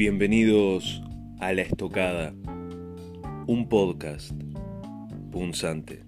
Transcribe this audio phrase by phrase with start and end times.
[0.00, 1.02] Bienvenidos
[1.40, 2.32] a La Estocada,
[3.46, 4.32] un podcast
[5.30, 6.04] punzante.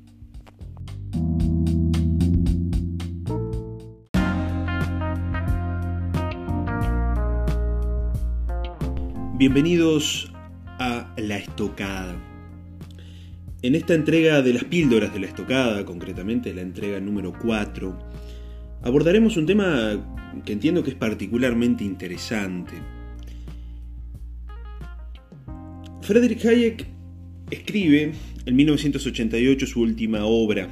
[9.34, 10.32] Bienvenidos
[10.78, 12.16] a La Estocada.
[13.60, 17.98] En esta entrega de las píldoras de La Estocada, concretamente la entrega número 4,
[18.84, 20.02] abordaremos un tema
[20.46, 23.01] que entiendo que es particularmente interesante
[26.02, 26.84] Frederick Hayek
[27.52, 28.12] escribe
[28.44, 30.68] en 1988 su última obra,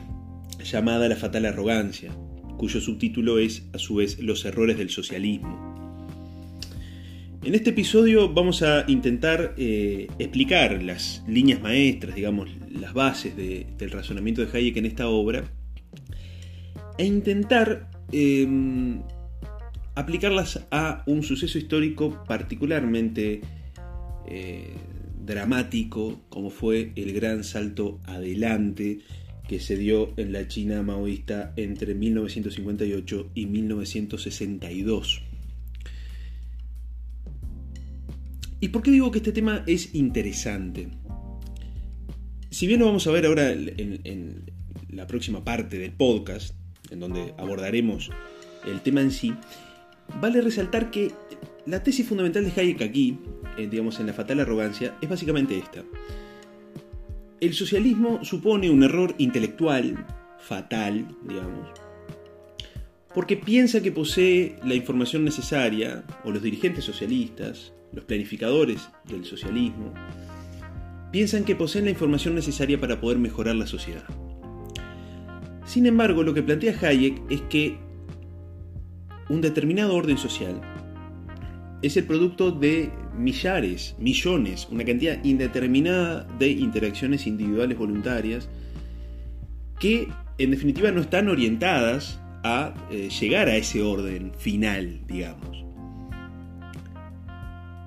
[0.64, 2.10] llamada La fatal arrogancia,
[2.56, 6.08] cuyo subtítulo es a su vez Los errores del socialismo.
[7.44, 13.90] En este episodio vamos a intentar eh, explicar las líneas maestras, digamos, las bases del
[13.92, 15.44] razonamiento de Hayek en esta obra,
[16.98, 19.00] e intentar em,
[19.94, 23.42] aplicarlas a un suceso histórico particularmente
[24.28, 24.74] eh,
[25.30, 28.98] dramático como fue el gran salto adelante
[29.48, 35.22] que se dio en la China maoísta entre 1958 y 1962.
[38.60, 40.88] ¿Y por qué digo que este tema es interesante?
[42.50, 44.44] Si bien lo vamos a ver ahora en, en
[44.90, 46.54] la próxima parte del podcast,
[46.90, 48.10] en donde abordaremos
[48.66, 49.32] el tema en sí,
[50.20, 51.12] vale resaltar que
[51.66, 53.18] la tesis fundamental de Hayek aquí
[53.60, 55.84] eh, digamos, en la fatal arrogancia, es básicamente esta.
[57.40, 60.06] El socialismo supone un error intelectual,
[60.38, 61.68] fatal, digamos,
[63.14, 69.92] porque piensa que posee la información necesaria, o los dirigentes socialistas, los planificadores del socialismo,
[71.10, 74.04] piensan que poseen la información necesaria para poder mejorar la sociedad.
[75.64, 77.78] Sin embargo, lo que plantea Hayek es que
[79.28, 80.60] un determinado orden social
[81.82, 88.48] es el producto de millares, millones, una cantidad indeterminada de interacciones individuales voluntarias
[89.78, 90.08] que
[90.38, 95.64] en definitiva no están orientadas a eh, llegar a ese orden final, digamos.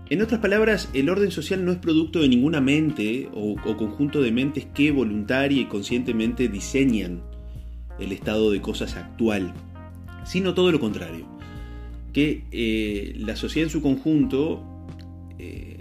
[0.09, 4.31] En otras palabras, el orden social no es producto de ninguna mente o, conjunto de
[4.31, 7.23] mentes que voluntaria y conscientemente diseñan
[7.99, 9.53] el estado de cosas actual,
[10.25, 11.33] sino todo lo contrario
[12.13, 14.63] que eh, la sociedad en su conjunto
[15.39, 15.77] eh,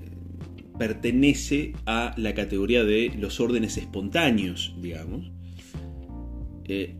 [0.78, 5.30] pertenece a la categoría de los órdenes espontáneos, digamos,
[6.64, 6.96] eh,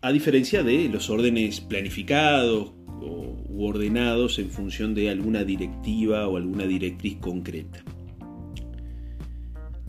[0.00, 6.64] a diferencia de los órdenes planificados u ordenados en función de alguna directiva o alguna
[6.64, 7.82] directriz concreta.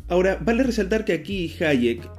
[0.07, 2.09] Ahora, vale resaltar que aquí Hayek,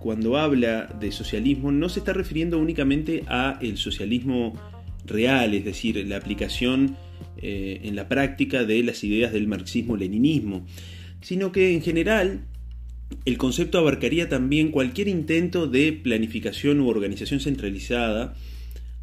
[0.00, 4.52] cuando habla de socialismo, no se está refiriendo únicamente a el socialismo
[5.06, 6.96] real, es decir, la aplicación
[7.36, 10.66] eh, en la práctica de las ideas del marxismo-leninismo,
[11.20, 12.46] sino que en general
[13.24, 18.34] el concepto abarcaría también cualquier intento de planificación u organización centralizada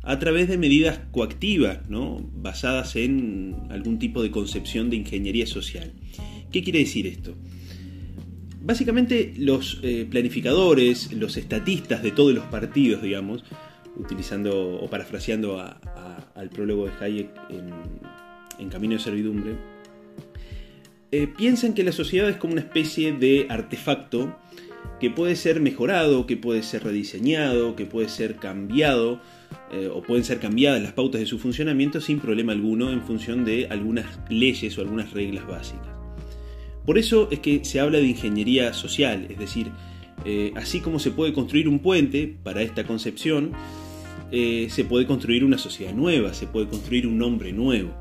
[0.01, 2.29] a través de medidas coactivas, ¿no?
[2.33, 5.91] basadas en algún tipo de concepción de ingeniería social.
[6.51, 7.35] ¿Qué quiere decir esto?
[8.61, 13.43] Básicamente los eh, planificadores, los estatistas de todos los partidos, digamos,
[13.99, 19.55] utilizando o parafraseando al prólogo de Hayek en, Camino de Servidumbre,
[21.11, 24.35] eh, piensan que la sociedad es como una especie de artefacto
[24.99, 29.21] que puede ser mejorado, que puede ser rediseñado, que puede ser cambiado,
[29.71, 33.45] eh, o pueden ser cambiadas las pautas de su funcionamiento sin problema alguno en función
[33.45, 35.87] de algunas leyes o algunas reglas básicas.
[36.85, 39.71] Por eso es que se habla de ingeniería social, es decir,
[40.25, 43.51] eh, así como se puede construir un puente para esta concepción,
[44.31, 47.93] eh, se puede construir una sociedad nueva, se puede construir un hombre nuevo.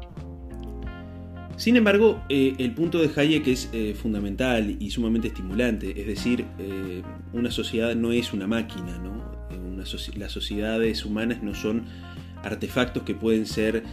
[1.56, 6.44] Sin embargo, eh, el punto de Hayek es eh, fundamental y sumamente estimulante, es decir,
[7.33, 9.19] una sociedad no es una máquina, ¿no?
[10.16, 11.84] las sociedades humanas no son
[12.42, 13.84] artefactos que pueden ser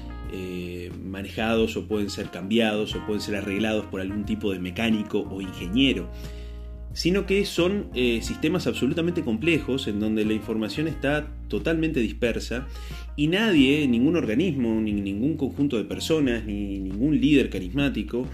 [1.04, 5.42] manejados o pueden ser cambiados o pueden ser arreglados por algún tipo de mecánico o
[5.42, 6.10] ingeniero
[6.96, 12.68] sino que son eh, sistemas absolutamente complejos en donde la información está totalmente dispersa
[13.18, 18.26] y nadie, ningún organismo, ni ningún conjunto de personas, ni ningún líder carismático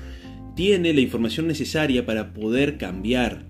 [0.55, 3.45] tiene la información necesaria para poder cambiar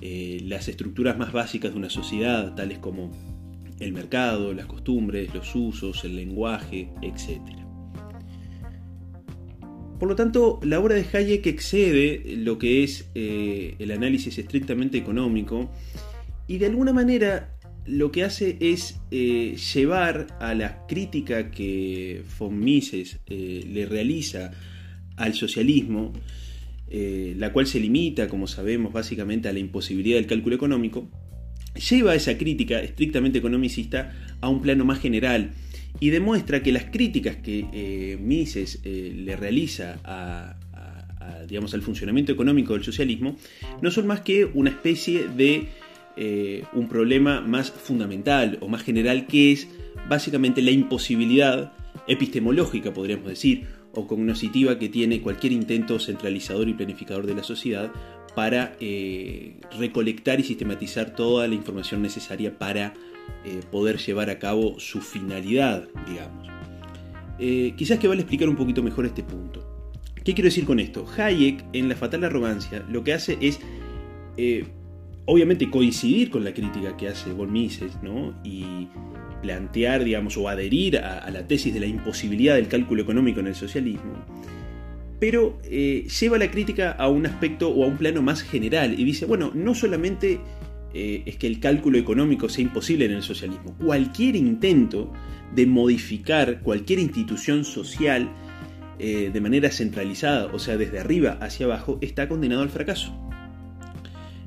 [0.00, 3.12] eh, las estructuras más básicas de una sociedad, tales como
[3.78, 7.65] el mercado, las costumbres, los usos, el lenguaje, etc.
[9.98, 14.98] Por lo tanto, la obra de Hayek excede lo que es eh, el análisis estrictamente
[14.98, 15.72] económico
[16.46, 17.56] y de alguna manera
[17.86, 24.50] lo que hace es eh, llevar a la crítica que von Mises eh, le realiza
[25.16, 26.12] al socialismo,
[26.88, 31.08] la cual se limita, como sabemos, básicamente a la imposibilidad del cálculo económico,
[31.74, 35.52] lleva esa crítica estrictamente economicista a un plano más general
[36.00, 40.56] y demuestra que las críticas que eh, Mises eh, le realiza a,
[41.48, 43.36] digamos, al funcionamiento económico del socialismo
[43.80, 45.68] no son más que una especie de
[46.16, 49.68] eh, un problema más fundamental o más general que es
[50.08, 51.72] básicamente la imposibilidad
[52.08, 57.92] epistemológica, podríamos decir, o cognoscitiva que tiene cualquier intento centralizador y planificador de la sociedad
[58.34, 58.76] para
[59.78, 62.92] recolectar y sistematizar toda la información necesaria para
[63.46, 66.48] eh, poder llevar a cabo su finalidad, digamos.
[67.38, 69.64] Eh, quizás que vale explicar un poquito mejor este punto.
[70.24, 71.06] ¿Qué quiero decir con esto?
[71.16, 73.60] Hayek en La Fatal Arrogancia lo que hace es,
[74.36, 74.64] eh,
[75.26, 78.34] obviamente, coincidir con la crítica que hace von Mises, ¿no?
[78.42, 78.88] Y
[79.42, 83.54] plantear, digamos, o adherir a, la tesis de la imposibilidad del cálculo económico en el
[83.54, 84.24] socialismo,
[85.20, 89.24] pero lleva la crítica a un aspecto o a un plano más general y dice,
[89.24, 90.40] bueno, no solamente
[90.98, 93.76] eh, es que el cálculo económico sea imposible en el socialismo.
[93.76, 95.12] Cualquier intento
[95.54, 98.30] de modificar cualquier institución social
[98.98, 103.14] eh, de manera centralizada, o sea, desde arriba hacia abajo, está condenado al fracaso.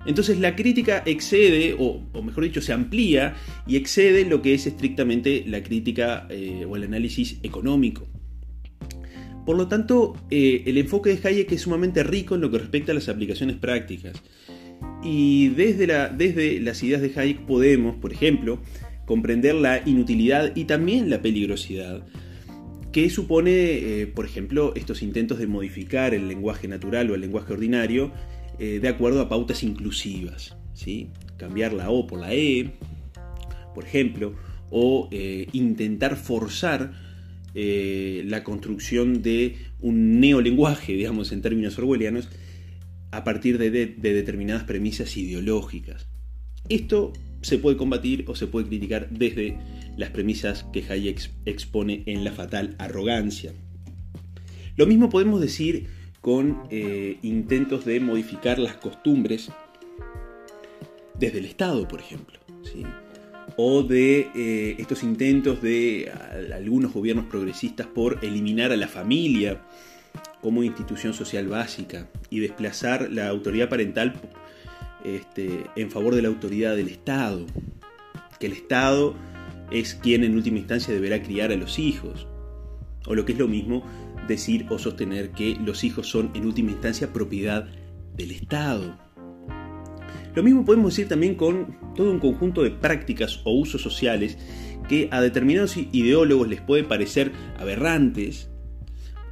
[0.07, 3.35] Entonces la crítica excede, o, mejor dicho, se amplía
[3.67, 8.07] y excede lo que es estrictamente la crítica eh, o el análisis económico.
[9.45, 12.95] Por lo tanto, el enfoque de Hayek es sumamente rico en lo que respecta a
[12.95, 14.13] las aplicaciones prácticas.
[15.03, 15.87] Y desde,
[16.17, 18.59] desde las ideas de Hayek podemos, por ejemplo,
[19.05, 22.03] comprender la inutilidad y también la peligrosidad
[22.91, 27.53] que supone, eh, por ejemplo, estos intentos de modificar el lenguaje natural o el lenguaje
[27.53, 28.11] ordinario
[28.57, 30.55] eh, de acuerdo a pautas inclusivas.
[30.73, 31.09] ¿sí?
[31.37, 32.71] Cambiar la O por la E,
[33.75, 34.33] por ejemplo,
[34.71, 37.09] o eh, intentar forzar
[37.51, 42.29] la construcción de un neolenguaje, digamos, en términos orwellianos,
[43.11, 46.07] a partir de, determinadas premisas ideológicas.
[46.67, 49.57] Esto se puede combatir o se puede criticar desde
[49.97, 53.53] las premisas que Hayek expone en la fatal arrogancia.
[54.75, 55.87] Lo mismo podemos decir
[56.21, 59.49] con eh, intentos de modificar las costumbres
[61.17, 62.39] desde el Estado, por ejemplo,
[63.57, 66.11] o de eh, estos intentos de
[66.53, 69.61] algunos gobiernos progresistas por eliminar a la familia
[70.41, 74.13] como institución social básica y desplazar la autoridad parental
[75.03, 77.45] este, en favor de la autoridad del Estado.
[78.39, 79.15] Que el Estado
[79.71, 82.27] es quien en última instancia deberá criar a los hijos.
[83.05, 83.83] O lo que es lo mismo,
[84.27, 87.67] decir o sostener que los hijos son en última instancia propiedad
[88.15, 88.97] del Estado.
[90.35, 94.37] Lo mismo podemos decir también con todo un conjunto de prácticas o usos sociales
[94.87, 98.49] que a determinados ideólogos les puede parecer aberrantes,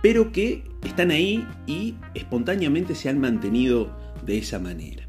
[0.01, 3.95] pero que están ahí y espontáneamente se han mantenido
[4.25, 5.07] de esa manera.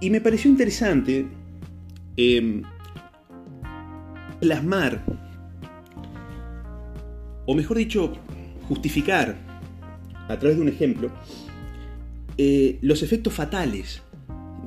[0.00, 1.26] Y me pareció interesante
[2.16, 2.62] em,
[4.40, 5.04] plasmar,
[7.46, 8.12] o mejor dicho,
[8.68, 9.36] justificar
[10.28, 11.10] a través de un ejemplo,
[12.38, 14.02] eh, los efectos fatales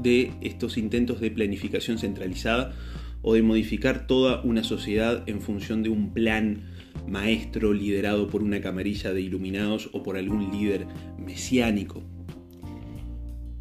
[0.02, 2.74] de estos intentos de planificación centralizada
[3.22, 6.73] o de modificar toda una sociedad en función de un plan
[7.08, 12.04] maestro liderado por una camarilla de iluminados o por algún líder mesiánico.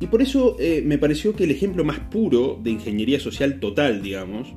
[0.01, 4.03] Y por eso eh, me pareció que el ejemplo más puro de ingeniería social total,
[4.03, 4.53] digamos,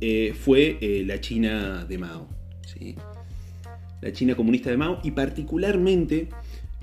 [0.00, 2.28] eh, fue eh, la China de Mao.
[4.00, 6.28] La China comunista de Mao y particularmente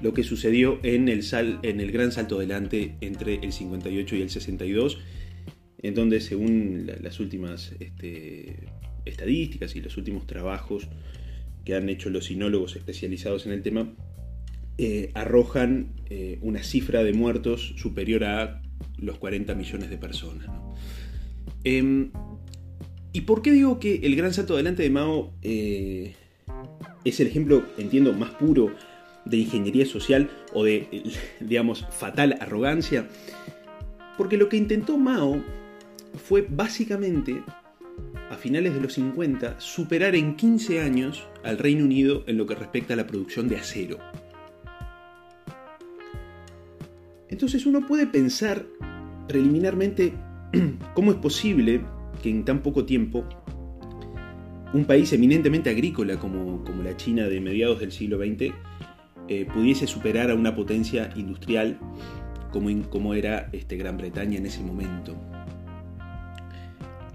[0.02, 1.24] lo que sucedió en el,
[1.64, 5.00] en el gran salto adelante entre el 58 y el 62,
[5.82, 8.56] en donde según las últimas este,
[9.06, 10.88] estadísticas y los últimos trabajos
[11.66, 13.94] que han hecho los sinólogos especializados en el tema,
[14.78, 18.62] eh, arrojan eh, una cifra de muertos superior a
[18.98, 20.48] los 40 millones de personas.
[21.64, 22.12] Em,
[23.12, 26.16] ¿Y por qué digo que el gran salto adelante de Mao eh,
[27.06, 28.76] es el ejemplo, entiendo, más puro
[29.24, 30.88] de ingeniería social o de,
[31.40, 33.08] digamos, fatal arrogancia?
[34.18, 35.42] Porque lo que intentó Mao
[36.16, 37.42] fue básicamente
[38.30, 42.56] a finales de los 50, superar en 15 años al Reino Unido en lo que
[42.56, 44.00] respecta a la producción de acero.
[47.30, 48.66] Entonces uno puede pensar
[49.28, 50.14] preliminarmente
[50.94, 51.82] cómo es posible
[52.22, 53.26] que en tan poco tiempo
[54.74, 58.54] un país eminentemente agrícola como, como la China de mediados del siglo XX
[59.28, 61.80] eh, pudiese superar a una potencia industrial
[62.52, 65.16] como, como era este, Gran Bretaña en ese momento.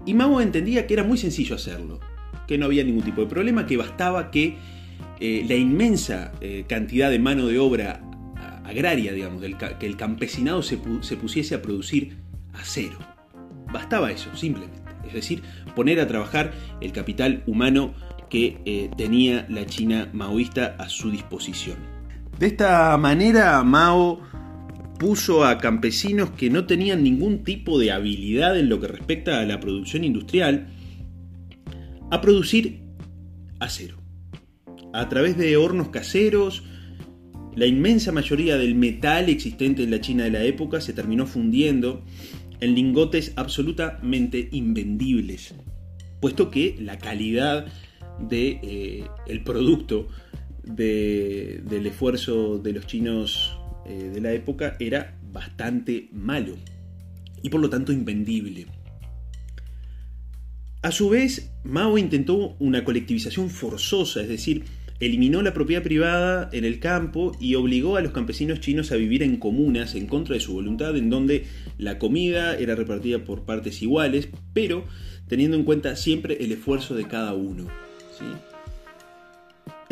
[0.05, 1.99] Y Mao entendía que era muy sencillo hacerlo,
[2.47, 4.57] que no había ningún tipo de problema, que bastaba que
[5.19, 8.01] eh, la inmensa eh, cantidad de mano de obra
[8.63, 9.43] agraria, digamos,
[9.79, 12.17] que el campesinado se, pusiese a producir
[12.53, 12.97] acero.
[13.71, 14.79] Bastaba eso, simplemente.
[15.05, 15.41] Es decir,
[15.75, 17.93] poner a trabajar el capital humano
[18.29, 21.77] que tenía la China maoísta a su disposición.
[22.39, 24.21] De esta manera, Mao
[25.01, 29.45] puso a campesinos que no tenían ningún tipo de habilidad en lo que respecta a
[29.47, 30.67] la producción industrial
[32.11, 32.81] a producir
[33.59, 33.97] acero.
[34.93, 36.61] A través de hornos caseros,
[37.55, 42.05] la inmensa mayoría del metal existente en la China de la época se terminó fundiendo
[42.59, 45.55] en lingotes absolutamente invendibles,
[46.19, 47.65] puesto que la calidad
[48.19, 50.09] del de, eh, producto
[50.63, 53.57] del esfuerzo de los chinos
[53.91, 56.55] eh, de la época era bastante malo
[57.43, 58.67] y por lo tanto invendible.
[60.81, 64.63] A su vez, Mao intentó una colectivización forzosa, es decir,
[65.01, 69.23] eliminó la propiedad privada en el campo y obligó a los campesinos chinos a vivir
[69.23, 71.45] en comunas en contra de su voluntad, en donde
[71.77, 74.85] la comida era repartida por partes iguales, pero
[75.27, 77.67] teniendo en cuenta siempre el esfuerzo de cada uno.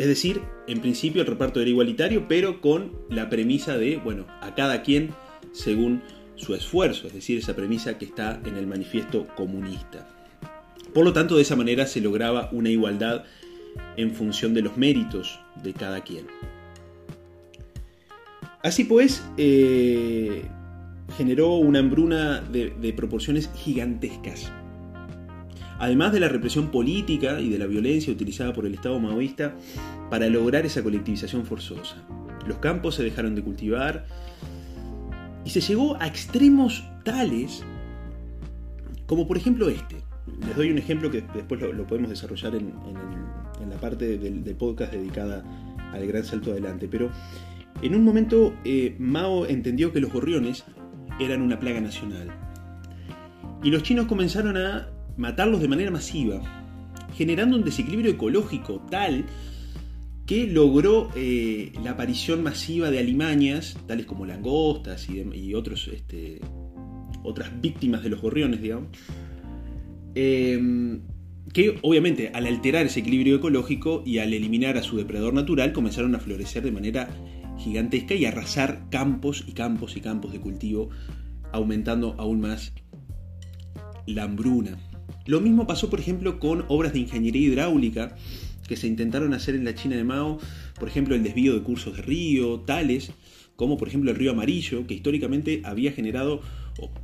[0.00, 4.54] Es decir, en principio el reparto era igualitario, pero con la premisa de, bueno, a
[4.54, 5.10] cada quien
[5.52, 6.00] según
[6.36, 10.08] su esfuerzo, es decir, esa premisa que está en el manifiesto comunista.
[10.94, 13.24] Por lo tanto, de esa manera se lograba una igualdad
[13.98, 16.26] en función de los méritos de cada quien.
[18.62, 20.44] Así pues, eh,
[21.18, 24.50] generó una hambruna de, de proporciones gigantescas.
[25.80, 29.54] Además de la represión política y de la violencia utilizada por el Estado maoísta
[30.10, 31.96] para lograr esa colectivización forzosa.
[32.46, 34.04] Los campos se dejaron de cultivar
[35.44, 37.64] y se llegó a extremos tales
[39.06, 39.96] como por ejemplo este.
[40.46, 42.72] Les doy un ejemplo que después lo, podemos desarrollar en,
[43.68, 45.42] la parte del, podcast dedicada
[45.92, 46.88] al gran salto adelante.
[46.88, 47.10] Pero
[47.82, 50.64] en un momento eh, Mao entendió que los gorriones
[51.18, 52.28] eran una plaga nacional.
[53.62, 56.42] Y los chinos comenzaron a matarlos de manera masiva,
[57.16, 59.24] generando un desequilibrio ecológico tal
[60.26, 66.40] que logró eh, la aparición masiva de alimañas, tales como langostas y, otros, este,
[67.24, 68.88] otras víctimas de los gorriones, digamos,
[70.14, 71.02] Em,
[71.52, 76.14] que obviamente al alterar ese equilibrio ecológico y al eliminar a su depredador natural comenzaron
[76.14, 77.08] a florecer de manera
[77.58, 80.90] gigantesca y arrasar campos y campos y campos de cultivo,
[81.52, 82.72] aumentando aún más
[84.06, 84.78] la hambruna.
[85.30, 88.16] Lo mismo pasó, por ejemplo, con obras de ingeniería hidráulica
[88.66, 90.40] que se intentaron hacer en la China de Mao,
[90.76, 93.12] por ejemplo, el desvío de cursos de río, tales
[93.54, 96.40] como por ejemplo el río Amarillo, que históricamente había generado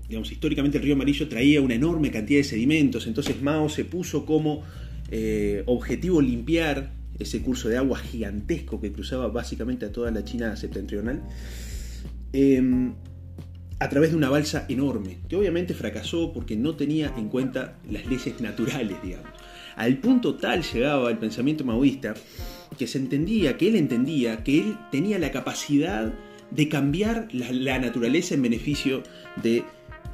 [0.08, 4.26] digamos, históricamente el río Amarillo traía una enorme cantidad de sedimentos, entonces Mao se puso
[4.26, 4.64] como
[5.12, 10.56] eh, objetivo limpiar ese curso de agua gigantesco que cruzaba básicamente a toda la China
[10.56, 11.22] septentrional,
[12.32, 12.94] em,
[13.78, 18.06] a través de una balsa enorme, que obviamente fracasó porque no tenía en cuenta las
[18.06, 19.30] leyes naturales, digamos.
[19.76, 22.14] Al punto tal llegaba el pensamiento maoísta
[22.78, 26.12] que se entendía, que él entendía, que él tenía la capacidad
[26.50, 29.02] de cambiar la, naturaleza en beneficio
[29.42, 29.64] del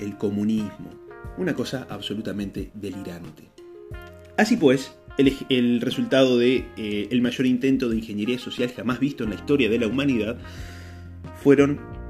[0.00, 0.90] el comunismo.
[1.38, 3.44] Una cosa absolutamente delirante.
[4.36, 9.30] Así pues, el, resultado de eh, el mayor intento de ingeniería social jamás visto en
[9.30, 10.38] la historia de la humanidad
[11.42, 12.01] fueron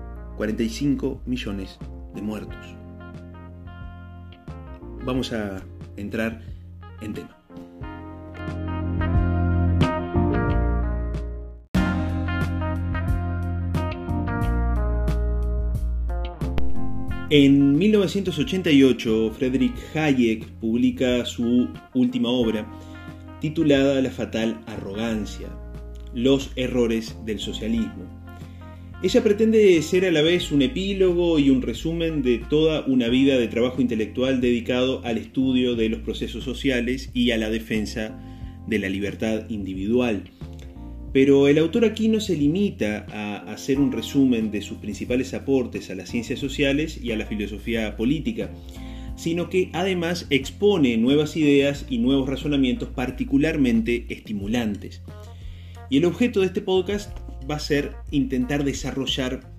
[0.43, 1.79] 45 millones
[2.17, 2.57] de muertos.
[5.05, 5.63] Vamos a
[5.97, 6.43] entrar
[7.01, 7.39] en tema.
[17.31, 22.67] En 1988, Friedrich Hayek publica su última obra,
[23.41, 25.47] titulada La fatal arrogancia,
[26.13, 28.22] los errores del socialismo.
[29.03, 33.37] Ella pretende ser a la vez un epílogo y un resumen de toda una vida
[33.37, 38.17] de trabajo intelectual dedicado al estudio de los procesos sociales y a la defensa
[38.69, 40.23] de la libertad individual.
[41.13, 45.91] Pero el autor aquí no se limita a hacer un resumen de sus principales aportes
[45.91, 48.53] a las ciencias sociales y a la filosofía política,
[49.17, 55.03] sino que además expone nuevas ideas y nuevos razonamientos particularmente estimulantes.
[55.91, 57.19] Y el objeto de este podcast
[57.51, 59.53] va a ser intentar desarrollar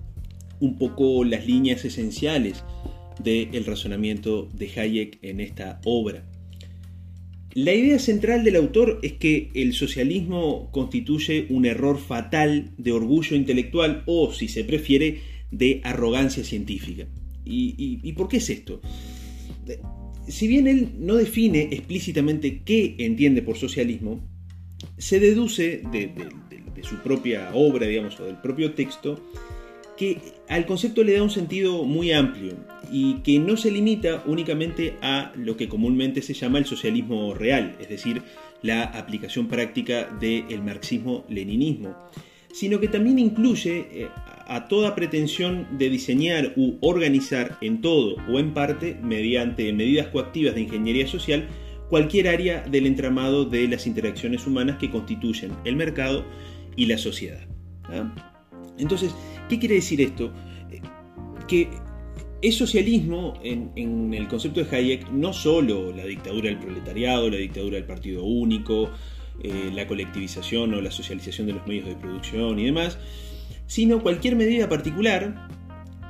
[0.60, 2.64] un poco las líneas esenciales
[3.22, 6.24] del razonamiento de Hayek en esta obra.
[7.54, 13.36] La idea central del autor es que el socialismo constituye un error fatal de orgullo
[13.36, 15.20] intelectual o, si se prefiere,
[15.52, 17.06] de arrogancia científica.
[17.44, 18.80] ¿Y, por qué es esto?
[20.26, 24.20] Si bien él no define explícitamente qué entiende por socialismo,
[24.98, 26.10] se deduce de,
[26.84, 29.18] su propia obra, digamos, o del propio texto,
[29.96, 32.54] que al concepto le da un sentido muy amplio
[32.90, 37.76] y que no se limita únicamente a lo que comúnmente se llama el socialismo real,
[37.80, 38.22] es decir,
[38.62, 41.94] la aplicación práctica del marxismo-leninismo,
[42.52, 44.08] sino que también incluye eh,
[44.46, 50.54] a toda pretensión de diseñar u organizar en todo o en parte, mediante medidas coactivas
[50.54, 51.46] de ingeniería social,
[51.88, 56.24] cualquier área del entramado de las interacciones humanas que constituyen el mercado
[56.76, 57.46] y la sociedad.
[57.84, 58.14] ¿ah?
[58.78, 59.14] Entonces,
[59.48, 60.32] ¿qué quiere decir esto?
[61.48, 61.68] Que
[62.42, 67.76] es socialismo en, el concepto de Hayek no solo la dictadura del proletariado, la dictadura
[67.76, 68.90] del partido único,
[69.42, 72.98] eh, la colectivización o la socialización de los medios de producción y demás,
[73.66, 75.48] sino cualquier medida particular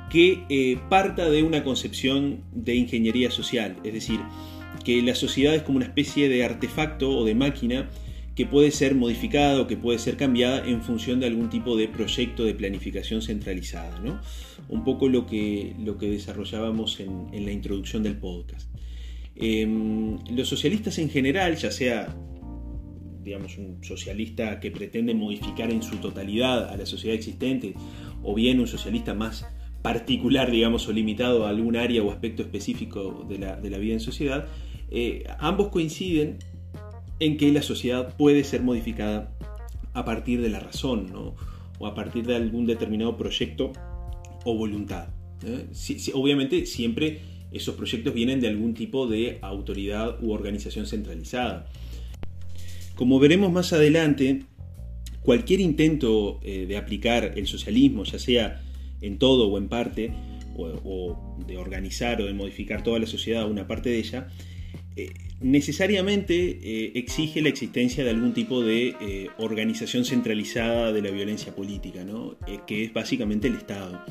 [0.09, 4.19] que eh, parta de una concepción de ingeniería social, es decir,
[4.83, 7.89] que la sociedad es como una especie de artefacto o de máquina
[8.35, 11.87] que puede ser modificada o que puede ser cambiada en función de algún tipo de
[11.87, 13.99] proyecto de planificación centralizada.
[13.99, 14.19] ¿no?
[14.67, 18.69] Un poco lo que, lo que desarrollábamos en, la introducción del podcast.
[19.37, 22.15] Em, los socialistas en general, ya sea
[23.23, 27.73] digamos, un socialista que pretende modificar en su totalidad a la sociedad existente,
[28.21, 29.47] o bien un socialista más
[29.81, 33.93] particular, digamos, o limitado a algún área o aspecto específico de la, de la vida
[33.93, 34.47] en sociedad,
[34.91, 36.37] eh, ambos coinciden
[37.19, 39.31] en que la sociedad puede ser modificada
[39.93, 41.11] a partir de la razón,
[41.77, 43.71] o a partir de algún determinado proyecto
[44.43, 45.09] o voluntad.
[45.43, 45.67] ¿eh?
[46.13, 47.19] obviamente siempre
[47.51, 51.67] esos proyectos vienen de algún tipo de autoridad u organización centralizada.
[52.95, 54.43] Como veremos más adelante,
[55.21, 58.61] cualquier intento eh, de aplicar el socialismo, ya sea
[59.01, 60.13] en todo o en parte,
[60.57, 64.29] o, de organizar o de modificar toda la sociedad o una parte de ella,
[64.97, 65.11] eh,
[65.41, 71.53] necesariamente eh, exige la existencia de algún tipo de eh, organización centralizada de la violencia
[71.53, 72.05] política,
[72.65, 74.01] que es básicamente el Estado.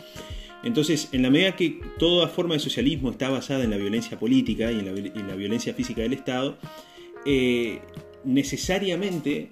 [0.62, 4.70] Entonces, en la medida que toda forma de socialismo está basada en la violencia política
[4.72, 6.58] y en la, violencia física del Estado,
[8.24, 9.50] necesariamente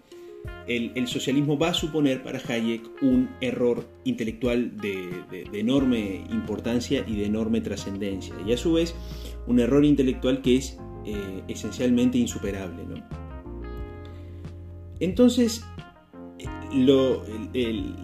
[0.66, 7.26] el, socialismo va a suponer para Hayek un error intelectual de, enorme importancia y de
[7.26, 8.94] enorme trascendencia, y a su vez
[9.46, 12.82] un error intelectual que es eh, esencialmente insuperable.
[15.00, 15.64] Entonces,
[16.72, 17.96] el,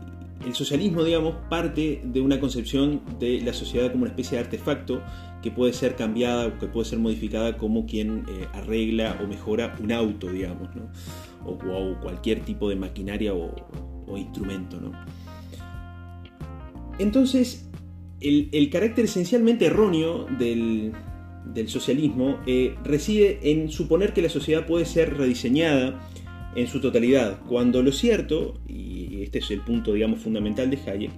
[0.52, 5.02] socialismo, digamos, parte de una concepción de la sociedad como una especie de artefacto
[5.42, 9.76] que puede ser cambiada o que puede ser modificada como quien eh, arregla o mejora
[9.80, 10.68] un auto, digamos,
[11.44, 13.54] o, cualquier tipo de maquinaria o,
[14.16, 14.80] instrumento.
[16.98, 17.70] Entonces,
[18.20, 20.92] el carácter esencialmente erróneo del,
[21.54, 26.08] del socialismo eh, reside en suponer que la sociedad puede ser rediseñada
[26.54, 31.10] en su totalidad, cuando lo cierto, y este es el punto digamos fundamental de Hayek,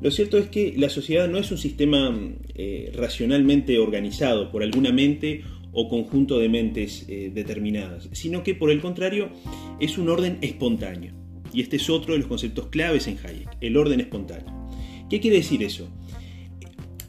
[0.00, 2.14] lo cierto es que la sociedad no es un sistema
[2.54, 8.70] eh, racionalmente organizado por alguna mente o conjunto de mentes eh, determinadas, sino que por
[8.70, 9.30] el contrario
[9.80, 11.14] es un orden espontáneo.
[11.52, 14.68] Y este es otro de los conceptos claves en Hayek, el orden espontáneo.
[15.08, 15.88] ¿Qué quiere decir eso?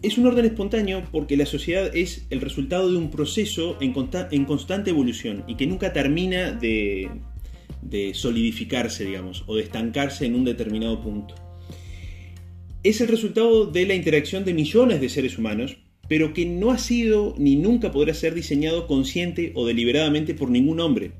[0.07, 4.89] Es un orden espontáneo porque la sociedad es el resultado de un proceso en, constante
[4.89, 7.11] evolución y que nunca termina de,
[8.13, 11.35] solidificarse, digamos, o de estancarse en un determinado punto.
[12.83, 15.75] Es el resultado de la interacción de millones de seres humanos,
[16.07, 20.79] pero que no ha sido ni nunca podrá ser diseñado consciente o deliberadamente por ningún
[20.79, 21.11] hombre,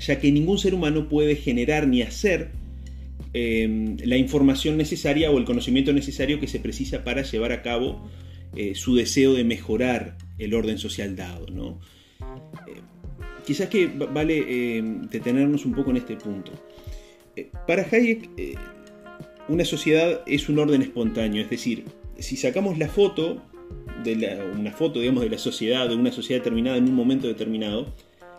[0.00, 2.52] ya que ningún ser humano puede generar ni hacer
[3.36, 8.08] Em, la información necesaria o el conocimiento necesario que se precisa para llevar a cabo
[8.54, 11.48] eh, su deseo de mejorar el orden social dado.
[11.48, 11.80] ¿no?
[12.68, 12.80] Eh,
[13.44, 16.52] quizás que vale em, detenernos un poco en este punto.
[17.34, 18.30] Eh, para Hayek,
[19.48, 21.84] una sociedad es un orden espontáneo, es decir,
[22.20, 23.42] si sacamos la foto,
[24.04, 27.92] de una foto digamos, de la sociedad, de una sociedad determinada en un momento determinado,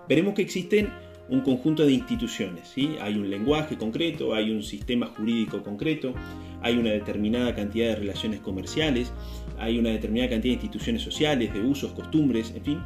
[0.07, 0.89] veremos que existen
[1.29, 2.69] un conjunto de instituciones.
[2.73, 2.95] ¿sí?
[3.01, 6.13] Hay un lenguaje concreto, hay un sistema jurídico concreto,
[6.61, 9.11] hay una determinada cantidad de relaciones comerciales,
[9.57, 12.79] hay una determinada cantidad de instituciones sociales, de usos, costumbres, en fin.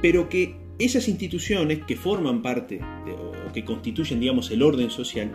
[0.00, 2.80] Pero que esas instituciones que forman parte
[3.48, 5.30] o que constituyen, digamos, el orden social,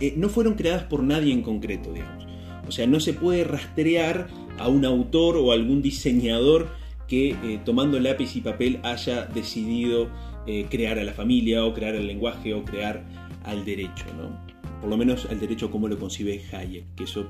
[0.00, 2.26] eh, no fueron creadas por nadie en concreto, digamos.
[2.66, 6.68] O sea, no se puede rastrear a un autor o algún diseñador
[7.06, 10.10] que eh, tomando lápiz y papel haya decidido
[10.46, 13.04] eh, crear a la familia o crear el lenguaje o crear
[13.44, 14.38] al derecho, ¿no?
[14.80, 17.28] Por lo menos al derecho como lo concibe Hayek, que eso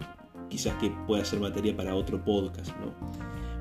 [0.48, 2.94] quizás que pueda ser materia para otro podcast, ¿no?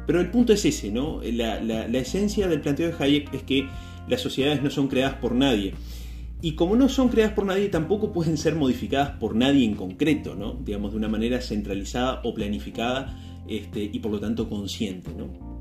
[0.06, 1.22] Pero el punto es ese, ¿no?
[1.24, 3.68] La, esencia del planteo de Hayek es que
[4.08, 5.74] las sociedades no son creadas por nadie.
[6.42, 10.36] Y como no son creadas por nadie, tampoco pueden ser modificadas por nadie en concreto,
[10.36, 10.54] ¿no?
[10.54, 15.57] Digamos, de una manera centralizada o planificada este, y por lo tanto consciente, ¿no?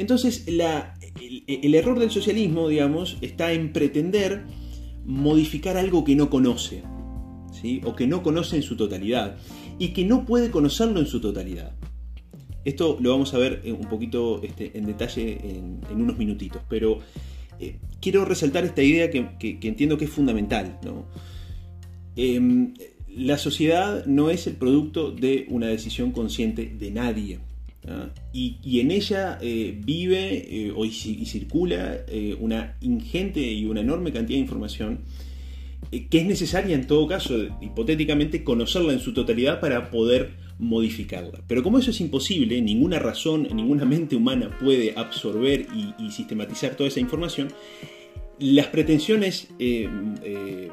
[0.00, 4.44] Entonces, el, error del socialismo, digamos, está en pretender
[5.04, 6.82] modificar algo que no conoce,
[7.52, 7.82] ¿sí?
[7.84, 9.36] o que no conoce en su totalidad,
[9.78, 11.74] y que no puede conocerlo en su totalidad.
[12.64, 17.00] Esto lo vamos a ver un poquito este, en detalle en, unos minutitos, pero
[17.58, 20.80] eh, quiero resaltar esta idea que, entiendo que es fundamental.
[22.16, 22.72] Em,
[23.06, 27.49] la sociedad no es el producto de una decisión consciente de nadie.
[28.32, 34.36] Y, en ella eh, vive eh, y, circula eh, una ingente y una enorme cantidad
[34.36, 35.00] de información
[35.90, 41.40] que es necesaria en todo caso, hipotéticamente, conocerla en su totalidad para poder modificarla.
[41.48, 45.66] Pero como eso es imposible, ninguna razón, ninguna mente humana puede absorber
[45.98, 47.48] y, sistematizar toda esa información,
[48.38, 50.70] las pretensiones de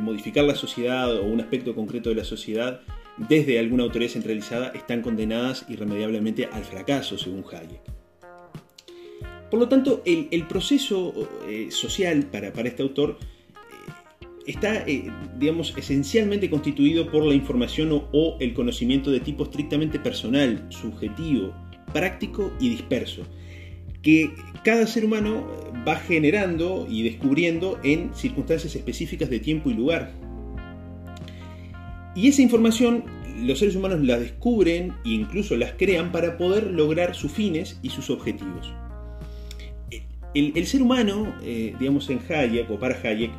[0.00, 2.82] modificar la sociedad o un aspecto concreto de la sociedad
[3.28, 7.80] desde alguna autoridad centralizada están condenadas irremediablemente al fracaso, según Hayek.
[9.50, 11.12] Por lo tanto, el, proceso
[11.46, 13.92] eh, social para, este autor eh,
[14.46, 20.66] está, eh, digamos, esencialmente constituido por la información o, el conocimiento de tipo estrictamente personal,
[20.70, 21.54] subjetivo,
[21.92, 23.24] práctico y disperso,
[24.00, 24.32] que
[24.64, 25.46] cada ser humano
[25.86, 30.14] va generando y descubriendo en circunstancias específicas de tiempo y lugar,
[32.14, 33.04] y esa información
[33.42, 37.90] los seres humanos la descubren e incluso las crean para poder lograr sus fines y
[37.90, 38.72] sus objetivos.
[40.34, 43.30] El, ser humano, eh, digamos en Hayek o para Hayek,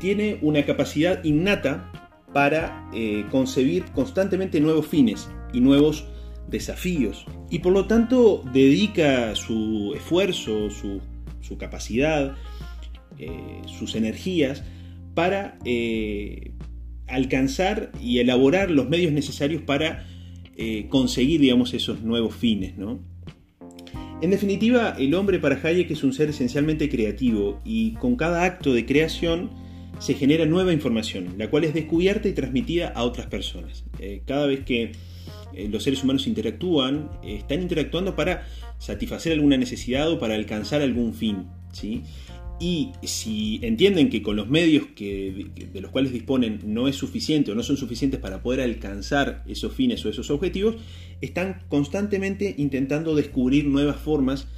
[0.00, 1.90] tiene una capacidad innata
[2.32, 6.06] para eh, concebir constantemente nuevos fines y nuevos
[6.48, 7.26] desafíos.
[7.50, 11.00] Y por lo tanto dedica su esfuerzo, su,
[11.58, 12.36] capacidad,
[13.18, 14.62] eh, sus energías
[15.14, 15.58] para
[17.08, 20.06] alcanzar y elaborar los medios necesarios para
[20.56, 22.98] eh, conseguir, digamos, esos nuevos fines, ¿no?
[24.20, 28.74] En definitiva, el hombre para Hayek es un ser esencialmente creativo y con cada acto
[28.74, 29.50] de creación
[30.00, 33.84] se genera nueva información, la cual es descubierta y transmitida a otras personas.
[34.00, 34.92] Eh, cada vez que
[35.54, 38.46] eh, los seres humanos interactúan, están interactuando para
[38.78, 41.46] satisfacer alguna necesidad o para alcanzar algún fin.
[41.72, 42.02] ¿sí?
[42.60, 47.52] Y si entienden que con los medios que, de los cuales disponen no es suficiente
[47.52, 50.76] o no son suficientes para poder alcanzar esos fines o esos objetivos,
[51.20, 54.48] están constantemente intentando descubrir nuevas formas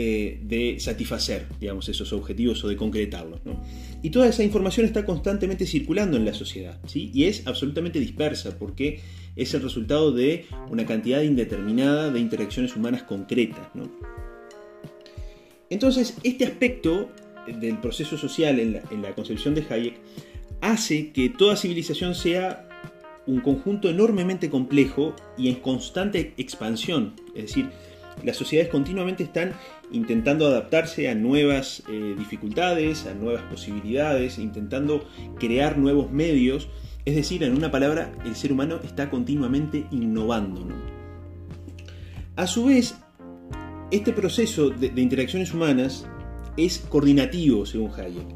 [0.00, 3.40] eh, de satisfacer digamos, esos objetivos o de concretarlos.
[4.00, 7.10] Y toda esa información está constantemente circulando en la sociedad ¿sí?
[7.12, 9.00] y es absolutamente dispersa porque
[9.34, 13.68] es el resultado de una cantidad indeterminada de interacciones humanas concretas.
[15.68, 17.10] Entonces, este aspecto
[17.52, 20.00] del proceso social en la, concepción de Hayek
[20.60, 22.68] hace que toda civilización sea
[23.26, 27.14] un conjunto enormemente complejo y en constante expansión.
[27.34, 27.70] Es decir,
[28.24, 29.52] las sociedades continuamente están
[29.92, 35.06] intentando adaptarse a nuevas eh, dificultades, a nuevas posibilidades, intentando
[35.38, 36.68] crear nuevos medios.
[37.04, 40.66] Es decir, en una palabra, el ser humano está continuamente innovando.
[42.36, 42.96] A su vez,
[43.90, 46.06] este proceso de interacciones humanas
[46.58, 48.26] es coordinativo, según Hayek,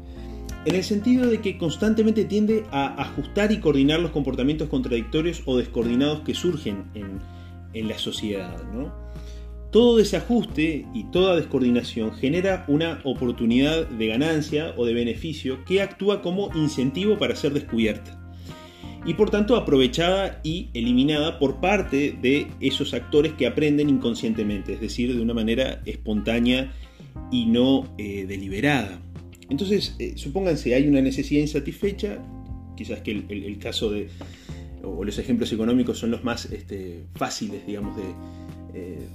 [0.65, 5.57] en el sentido de que constantemente tiende a ajustar y coordinar los comportamientos contradictorios o
[5.57, 7.21] descoordinados que surgen en,
[7.87, 8.55] la sociedad.
[9.71, 16.21] Todo desajuste y toda descoordinación genera una oportunidad de ganancia o de beneficio que actúa
[16.21, 18.23] como incentivo para ser descubierta
[19.05, 24.81] y por tanto aprovechada y eliminada por parte de esos actores que aprenden inconscientemente, es
[24.81, 26.71] decir, de una manera espontánea
[27.31, 29.01] y no eh, deliberada.
[29.49, 32.19] Entonces, eh, supónganse, hay una necesidad insatisfecha,
[32.77, 34.07] quizás que el, caso de,
[34.83, 38.03] o los ejemplos económicos son los más este, fáciles, digamos, de,
[38.73, 39.07] eh,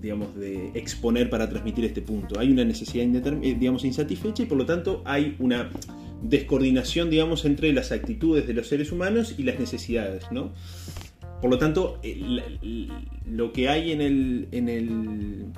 [0.00, 2.38] digamos, de exponer para transmitir este punto.
[2.38, 3.06] Hay una necesidad,
[3.40, 5.70] digamos, insatisfecha y por lo tanto hay una
[6.22, 10.52] descoordinación, digamos, entre las actitudes de los seres humanos y las necesidades, ¿no?
[11.40, 12.00] Por lo tanto,
[13.26, 15.52] lo que hay en el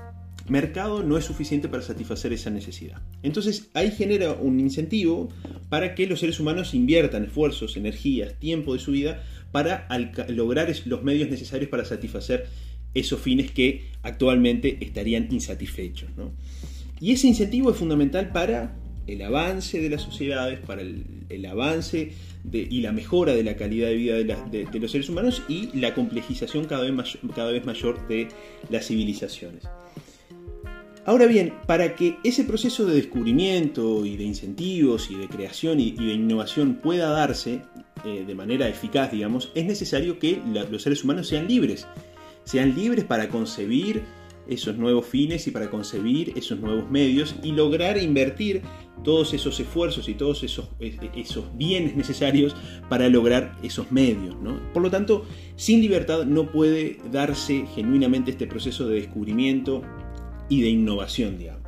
[0.48, 3.00] mercado no es suficiente para satisfacer esa necesidad.
[3.22, 5.30] Entonces ahí genera un incentivo
[5.68, 9.88] para que los seres humanos inviertan esfuerzos, energías, tiempo de su vida para
[10.28, 12.46] lograr los medios necesarios para satisfacer
[12.92, 16.11] esos fines que actualmente estarían insatisfechos.
[17.00, 18.76] Y ese incentivo es fundamental para
[19.07, 22.12] el avance de las sociedades, para el, avance
[22.50, 26.64] y la mejora de la calidad de vida de, los seres humanos y la complejización
[26.66, 28.28] cada vez, cada vez mayor de
[28.70, 29.64] las civilizaciones.
[31.07, 35.90] Ahora bien, para que ese proceso de descubrimiento y de incentivos y de creación y,
[35.90, 37.61] de innovación pueda darse
[38.07, 40.40] eh, de manera eficaz, digamos, es necesario que
[40.71, 41.87] los seres humanos sean libres.
[42.45, 44.03] Sean libres para concebir
[44.49, 48.62] esos nuevos fines y para concebir esos nuevos medios y lograr invertir
[49.03, 52.57] todos esos esfuerzos y todos esos, esos bienes necesarios
[52.88, 54.37] para lograr esos medios.
[54.73, 59.83] Por lo tanto, sin libertad no puede darse genuinamente este proceso de descubrimiento
[60.48, 61.62] y de innovación, digamos.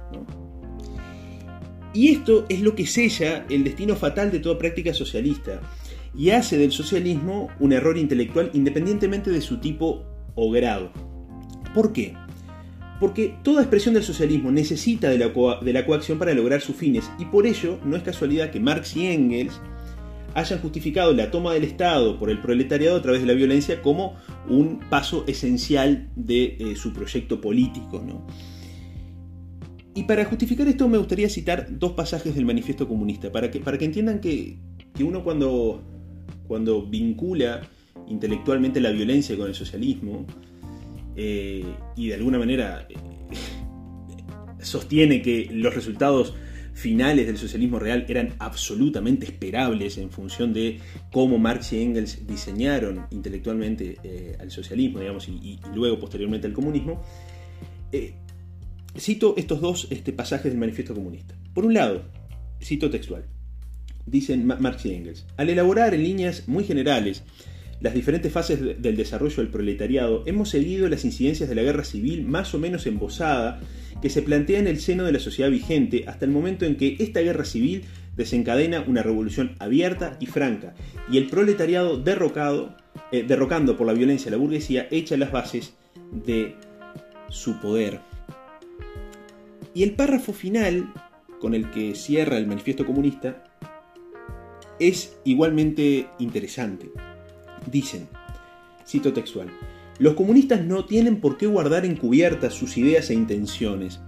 [1.95, 5.63] Y esto es lo que sella el destino fatal de toda práctica socialista
[6.15, 10.93] y hace del socialismo un error intelectual independientemente de su tipo o grado.
[11.75, 12.15] ¿Por qué?
[13.01, 17.11] Porque toda expresión del socialismo necesita de la, de la coacción para lograr sus fines
[17.19, 19.61] y por ello no es casualidad que Marx y Engels
[20.35, 24.17] hayan justificado la toma del Estado por el proletariado a través de la violencia como
[24.51, 28.05] un paso esencial de eh, su proyecto político.
[28.07, 28.27] ¿no?
[29.97, 33.79] Y para justificar esto me gustaría citar dos pasajes del manifiesto comunista, para que, para
[33.79, 34.59] que entiendan que,
[35.01, 35.83] uno cuando,
[36.47, 37.63] cuando vincula
[38.07, 40.27] intelectualmente la violencia con el socialismo
[41.17, 41.65] eh,
[41.97, 42.95] y de alguna manera eh,
[44.61, 46.35] sostiene que los resultados
[46.75, 50.79] finales del socialismo real eran absolutamente esperables en función de
[51.11, 57.03] cómo Marx y Engels diseñaron intelectualmente eh, al socialismo, digamos, y, luego posteriormente al comunismo,
[58.99, 61.35] Cito estos dos este, pasajes del Manifiesto Comunista.
[61.55, 62.03] Por un lado,
[62.63, 63.25] cito textual,
[64.07, 67.23] dicen Marx y Engels, al elaborar en líneas muy generales
[67.81, 72.25] las diferentes fases del desarrollo del proletariado, hemos seguido las incidencias de la guerra civil
[72.25, 73.61] más o menos embosada
[74.01, 76.97] que se plantea en el seno de la sociedad vigente hasta el momento en que
[76.99, 77.85] esta guerra civil
[78.17, 80.75] desencadena una revolución abierta y franca,
[81.13, 82.75] y el proletariado derrocado,
[83.13, 85.75] eh, derrocando por la violencia a la burguesía, echa las bases
[86.25, 86.55] de
[87.29, 88.01] su poder.
[89.77, 90.91] Y el párrafo final,
[91.39, 93.45] con el que cierra el manifiesto comunista,
[94.81, 96.91] es igualmente interesante.
[97.71, 98.09] Dicen,
[98.87, 99.51] cito textual,
[99.99, 104.01] los comunistas no tienen por qué guardar encubiertas sus ideas e intenciones.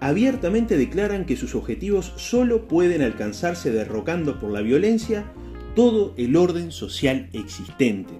[0.00, 5.32] Abiertamente declaran que sus objetivos solo pueden alcanzarse derrocando por la violencia
[5.74, 8.12] todo el orden social existente.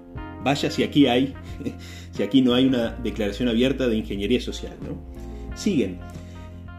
[0.42, 1.34] Vaya si aquí hay,
[2.12, 5.54] si aquí no hay una declaración abierta de ingeniería social, ¿no?
[5.54, 5.98] Siguen.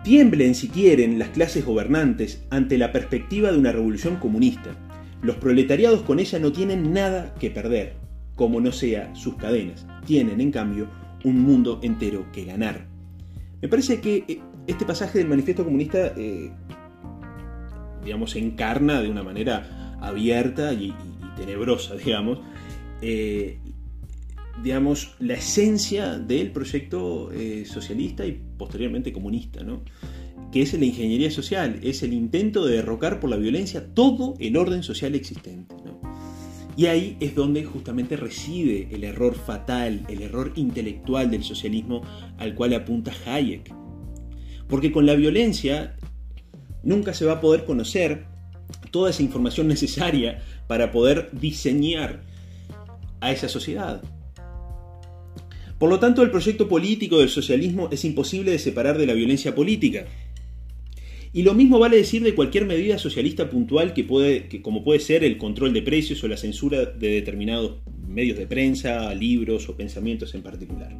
[0.07, 4.73] Tiemblen si quieren las clases gobernantes ante la perspectiva de una revolución comunista.
[5.21, 7.95] Los proletariados con ella no tienen nada que perder,
[8.33, 9.85] como no sea sus cadenas.
[10.05, 10.87] Tienen, en cambio,
[11.25, 12.85] un mundo entero que ganar.
[13.61, 16.51] Me parece que eh, este pasaje del manifiesto comunista, eh,
[18.01, 20.95] digamos, encarna de una manera abierta y,
[21.35, 22.39] tenebrosa, digamos,
[23.01, 23.59] eh,
[24.63, 29.83] digamos, la esencia del proyecto eh, socialista y posteriormente comunista, ¿no?
[30.51, 34.55] que es la ingeniería social, es el intento de derrocar por la violencia todo el
[34.57, 35.75] orden social existente.
[36.77, 42.03] Y ahí es donde justamente reside el error fatal, el error intelectual del socialismo
[42.37, 43.73] al cual apunta Hayek.
[44.67, 45.95] Porque con la violencia
[46.83, 48.25] nunca se va a poder conocer
[48.91, 52.21] toda esa información necesaria para poder diseñar
[53.21, 54.03] a esa sociedad.
[55.79, 59.53] Por lo tanto, el proyecto político del socialismo es imposible de separar de la violencia
[59.53, 60.05] política.
[61.33, 65.23] Y lo mismo vale decir de cualquier medida socialista puntual que puede, como puede ser
[65.23, 67.75] el control de precios o la censura de determinados
[68.07, 70.99] medios de prensa, libros o pensamientos en particular.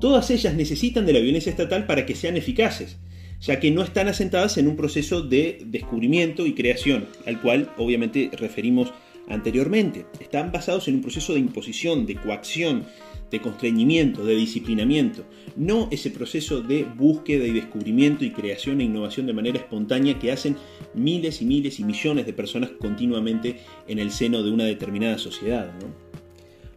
[0.00, 2.98] Todas ellas necesitan de la violencia estatal para que sean eficaces,
[3.40, 8.30] ya que no están asentadas en un proceso de descubrimiento y creación, al cual obviamente
[8.36, 8.92] referimos
[9.28, 10.06] anteriormente.
[10.20, 12.84] Están basados en un proceso de imposición, de coacción,
[13.30, 15.24] de constreñimiento, de disciplinamiento,
[15.56, 20.32] no ese proceso de búsqueda y descubrimiento y creación e innovación de manera espontánea que
[20.32, 20.56] hacen
[20.94, 25.72] miles y miles y millones de personas continuamente en el seno de una determinada sociedad.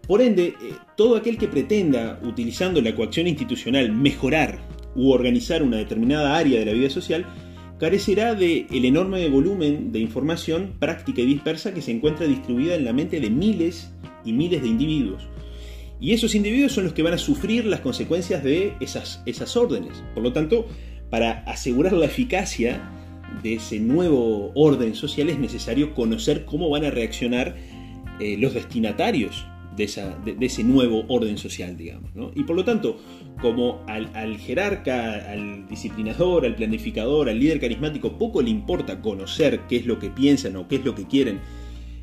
[0.07, 4.59] Por ende, eh, todo aquel que pretenda, utilizando la coacción institucional, mejorar
[4.95, 7.25] u organizar una determinada área de la vida social,
[7.79, 12.85] carecerá del el enorme volumen de información práctica y dispersa que se encuentra distribuida en
[12.85, 13.91] la mente de miles
[14.25, 15.27] y miles de individuos,
[16.01, 20.03] y esos individuos son los que van a sufrir las consecuencias de esas, esas órdenes.
[20.15, 20.67] Por lo tanto,
[21.11, 22.89] para asegurar la eficacia
[23.43, 27.55] de ese nuevo orden social es necesario conocer cómo van a reaccionar
[28.19, 29.45] eh, los destinatarios
[29.77, 29.83] de,
[30.41, 32.11] ese nuevo orden social, digamos.
[32.35, 32.97] Y por lo tanto,
[33.39, 39.61] como al, al, jerarca, al disciplinador, al planificador, al líder carismático, poco le importa conocer
[39.69, 41.39] qué es lo que piensan o qué es lo que quieren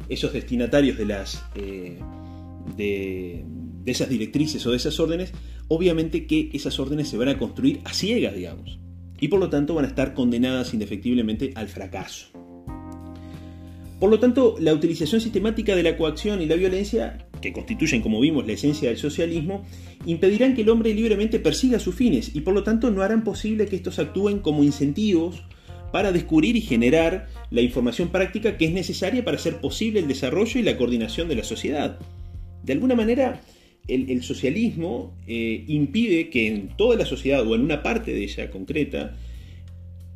[0.09, 1.45] esos destinatarios de las...
[1.57, 1.99] Eh,
[2.77, 3.45] de,
[3.89, 5.33] de esas directrices o de esas órdenes,
[5.69, 8.79] obviamente que esas órdenes se van a construir a ciegas, digamos.
[9.21, 12.29] y por lo tanto van a estar condenadas indefectiblemente al fracaso.
[13.99, 18.21] Por lo tanto, la utilización sistemática de la coacción y la violencia, que constituyen, como
[18.21, 19.65] vimos, la esencia del socialismo,
[20.07, 23.67] impedirán que el hombre libremente persiga sus fines y por lo tanto no harán posible
[23.67, 25.43] que estos actúen como incentivos
[25.93, 30.61] para descubrir y generar la información práctica que es necesaria para hacer posible el desarrollo
[30.61, 31.99] y la coordinación de la sociedad.
[32.63, 33.41] De alguna manera,
[33.89, 38.51] el, socialismo eh, impide que en toda la sociedad o en una parte de ella
[38.51, 39.17] concreta,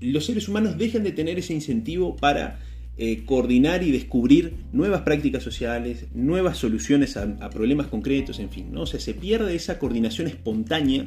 [0.00, 2.60] los seres humanos dejen de tener ese incentivo para
[2.98, 8.82] eh, coordinar y descubrir nuevas prácticas sociales, nuevas soluciones a, problemas concretos, en fin, ¿no?
[8.82, 11.06] O sea, se pierde esa coordinación espontánea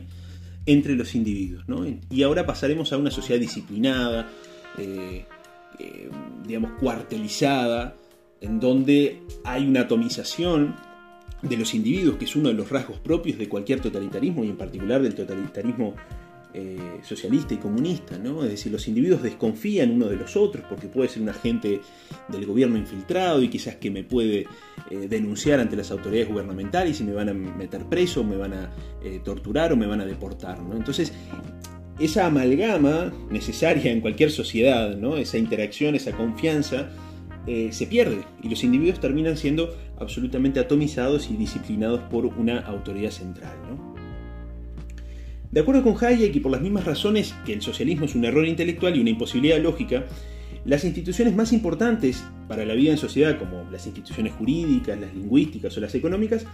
[0.65, 1.85] entre los individuos, ¿no?
[2.09, 4.27] Y ahora pasaremos a una sociedad disciplinada,
[4.79, 5.25] eh,
[6.47, 7.95] digamos, cuartelizada,
[8.41, 10.75] en donde hay una atomización
[11.47, 14.57] de los individuos, que es uno de los rasgos propios de cualquier totalitarismo y en
[14.57, 15.95] particular del totalitarismo
[16.57, 18.41] eh, socialista y comunista, ¿no?
[18.45, 21.81] Es decir, los individuos desconfían uno de los otros porque puede ser un agente
[22.29, 24.47] del gobierno infiltrado y quizás que me puede
[24.89, 28.71] eh, denunciar ante las autoridades gubernamentales y me van a meter preso, me van a
[29.03, 30.77] eh, torturar o me van a deportar, ¿no?
[30.77, 31.11] Entonces,
[31.99, 35.17] esa amalgama necesaria en cualquier sociedad, ¿no?
[35.17, 36.89] Esa interacción, esa confianza,
[37.47, 43.11] eh, se pierde y los individuos terminan siendo absolutamente atomizados y disciplinados por una autoridad
[43.11, 43.55] central.
[45.51, 48.45] De acuerdo con Hayek y por las mismas razones que el socialismo es un error
[48.45, 50.05] intelectual y una imposibilidad lógica,
[50.65, 55.77] las instituciones más importantes para la vida en sociedad, como las instituciones jurídicas, las lingüísticas
[55.77, 56.45] o las económicas,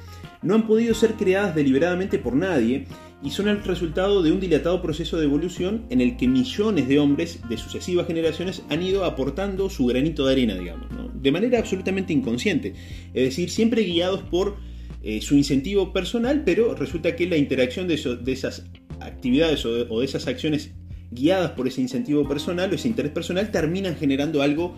[0.41, 2.87] no han podido ser creadas deliberadamente por nadie
[3.23, 6.99] y son el resultado de un dilatado proceso de evolución en el que millones de
[6.99, 12.11] hombres de sucesivas generaciones han ido aportando su granito de arena, digamos, de manera absolutamente
[12.11, 12.73] inconsciente,
[13.13, 14.57] es decir, siempre guiados por
[15.03, 18.65] eh, su incentivo personal, pero resulta que la interacción de, esas
[18.99, 20.73] actividades o de esas acciones
[21.11, 24.75] guiadas por ese incentivo personal o ese interés personal, terminan generando algo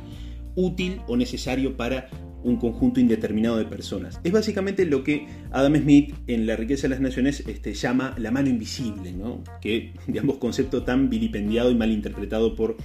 [0.56, 2.10] útil o necesario para
[2.44, 4.20] un conjunto indeterminado de personas.
[4.24, 8.32] Es básicamente lo que Adam Smith en La riqueza de las naciones este, llama la
[8.32, 9.44] mano invisible, ¿no?
[9.62, 12.76] que de ambos conceptos tan vilipendiado y malinterpretado por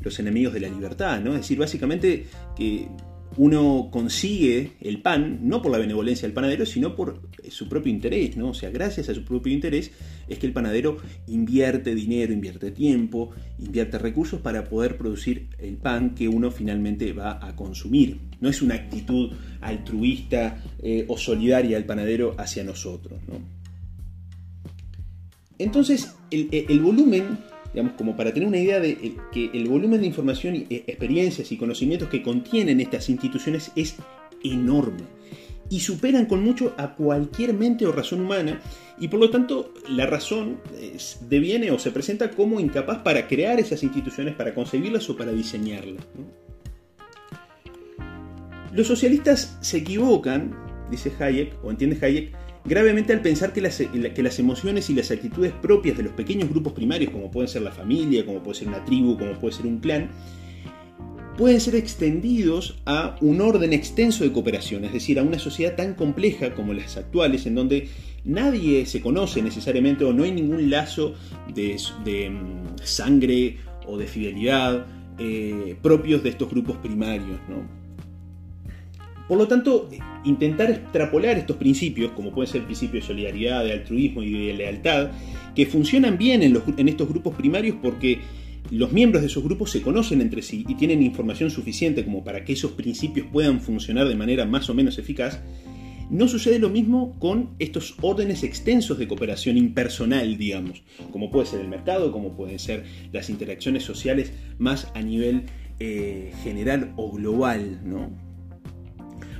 [0.00, 1.32] los enemigos de la libertad, ¿no?
[1.32, 2.88] es decir, básicamente que
[3.36, 7.20] uno consigue el pan no por la benevolencia del panadero, sino por
[7.50, 8.48] su propio interés, ¿no?
[8.48, 9.90] O sea, gracias a su propio interés
[10.28, 10.96] es que el panadero
[11.26, 17.44] invierte dinero, invierte tiempo, invierte recursos para poder producir el pan que uno finalmente va
[17.46, 18.20] a consumir.
[18.40, 23.56] No es una actitud altruista eh, o solidaria del panadero hacia nosotros, ¿no?
[25.58, 27.38] Entonces, el volumen
[27.76, 31.52] digamos, como para tener una idea de eh, que el volumen de información, eh, experiencias
[31.52, 33.96] y conocimientos que contienen estas instituciones es
[34.42, 35.02] enorme
[35.68, 38.62] y superan con mucho a cualquier mente o razón humana
[38.98, 40.58] y por lo tanto la razón
[41.28, 46.02] deviene o se presenta como incapaz para crear esas instituciones, para concebirlas o para diseñarlas.
[48.72, 50.56] Los socialistas se equivocan,
[50.90, 52.32] dice Hayek, o entiende Hayek,
[52.66, 57.12] gravemente al pensar que las, emociones y las actitudes propias de los pequeños grupos primarios,
[57.12, 60.10] como pueden ser la familia, como puede ser una tribu, como puede ser un clan,
[61.36, 65.94] pueden ser extendidos a un orden extenso de cooperación, es decir, a una sociedad tan
[65.94, 67.88] compleja como las actuales, en donde
[68.24, 71.14] nadie se conoce necesariamente o no hay ningún lazo
[71.54, 71.78] de,
[72.30, 74.86] mm, sangre o de fidelidad
[75.18, 77.38] eh, propios de estos grupos primarios.
[77.48, 77.85] ¿no?
[79.28, 79.88] Por lo tanto,
[80.24, 84.54] intentar extrapolar estos principios, como puede ser el principio de solidaridad, de altruismo y de
[84.54, 85.10] lealtad,
[85.54, 88.20] que funcionan bien en, estos grupos primarios porque
[88.70, 92.44] los miembros de esos grupos se conocen entre sí y tienen información suficiente como para
[92.44, 95.40] que esos principios puedan funcionar de manera más o menos eficaz,
[96.08, 101.60] no sucede lo mismo con estos órdenes extensos de cooperación impersonal, digamos, como puede ser
[101.60, 105.46] el mercado, como pueden ser las interacciones sociales más a nivel
[105.80, 108.25] eh, general o global, ¿no?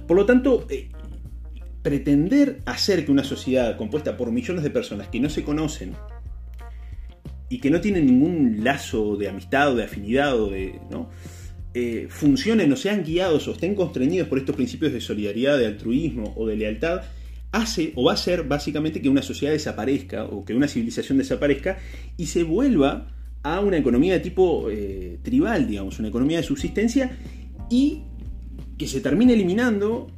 [0.06, 0.88] Por lo tanto, eh,
[1.82, 5.94] pretender hacer que una sociedad compuesta por millones de personas que no se conocen
[7.48, 11.10] y que no tienen ningún lazo de amistad o de afinidad o de, ¿no?
[11.74, 16.32] Eh, funcionen o sean guiados o estén constreñidos por estos principios de solidaridad, de altruismo
[16.36, 17.02] o de lealtad,
[17.52, 21.78] hace o va a hacer básicamente que una sociedad desaparezca o que una civilización desaparezca
[22.16, 23.08] y se vuelva
[23.42, 27.16] a una economía de tipo eh, tribal, digamos, una economía de subsistencia
[27.70, 28.02] y
[28.78, 30.08] que se termina eliminando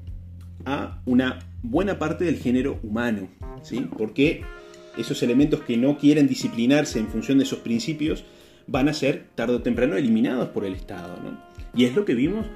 [0.65, 3.29] a una buena parte del género humano,
[3.63, 3.87] ¿sí?
[3.97, 4.43] Porque
[4.97, 8.25] esos elementos que no quieren disciplinarse en función de esos principios
[8.67, 11.17] van a ser tarde o temprano eliminados por el Estado,
[11.75, 12.47] Y es lo que vimos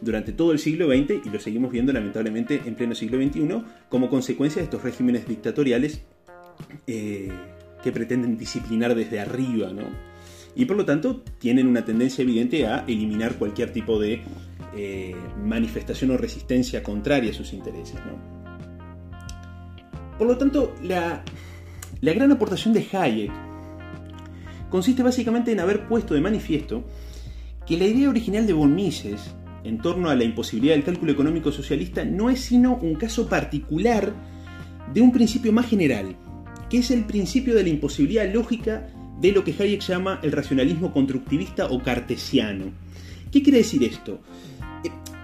[0.00, 4.08] durante todo el siglo XX y lo seguimos viendo lamentablemente en pleno siglo XXI como
[4.08, 6.02] consecuencia de estos regímenes dictatoriales
[6.86, 7.30] eh,
[7.82, 10.13] que pretenden disciplinar desde arriba, ¿no?
[10.56, 14.22] Y por lo tanto tienen una tendencia evidente a eliminar cualquier tipo de
[14.76, 17.96] eh, manifestación o resistencia contraria a sus intereses.
[20.18, 21.24] Por lo tanto, la,
[22.00, 23.32] la gran aportación de Hayek
[24.70, 26.84] consiste básicamente en haber puesto de manifiesto
[27.66, 29.34] que la idea original de von Mises
[29.64, 34.12] en torno a la imposibilidad del cálculo económico socialista no es sino un caso particular
[34.92, 36.16] de un principio más general,
[36.68, 38.88] que es el principio de la imposibilidad lógica
[39.24, 42.66] de lo que Hayek llama el racionalismo constructivista o cartesiano.
[43.32, 44.20] ¿Qué quiere decir esto?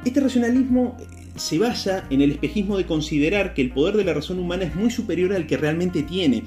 [0.06, 0.96] Este racionalismo
[1.36, 4.74] se basa en el espejismo de considerar que el poder de la razón humana es
[4.74, 6.44] muy superior al que realmente tiene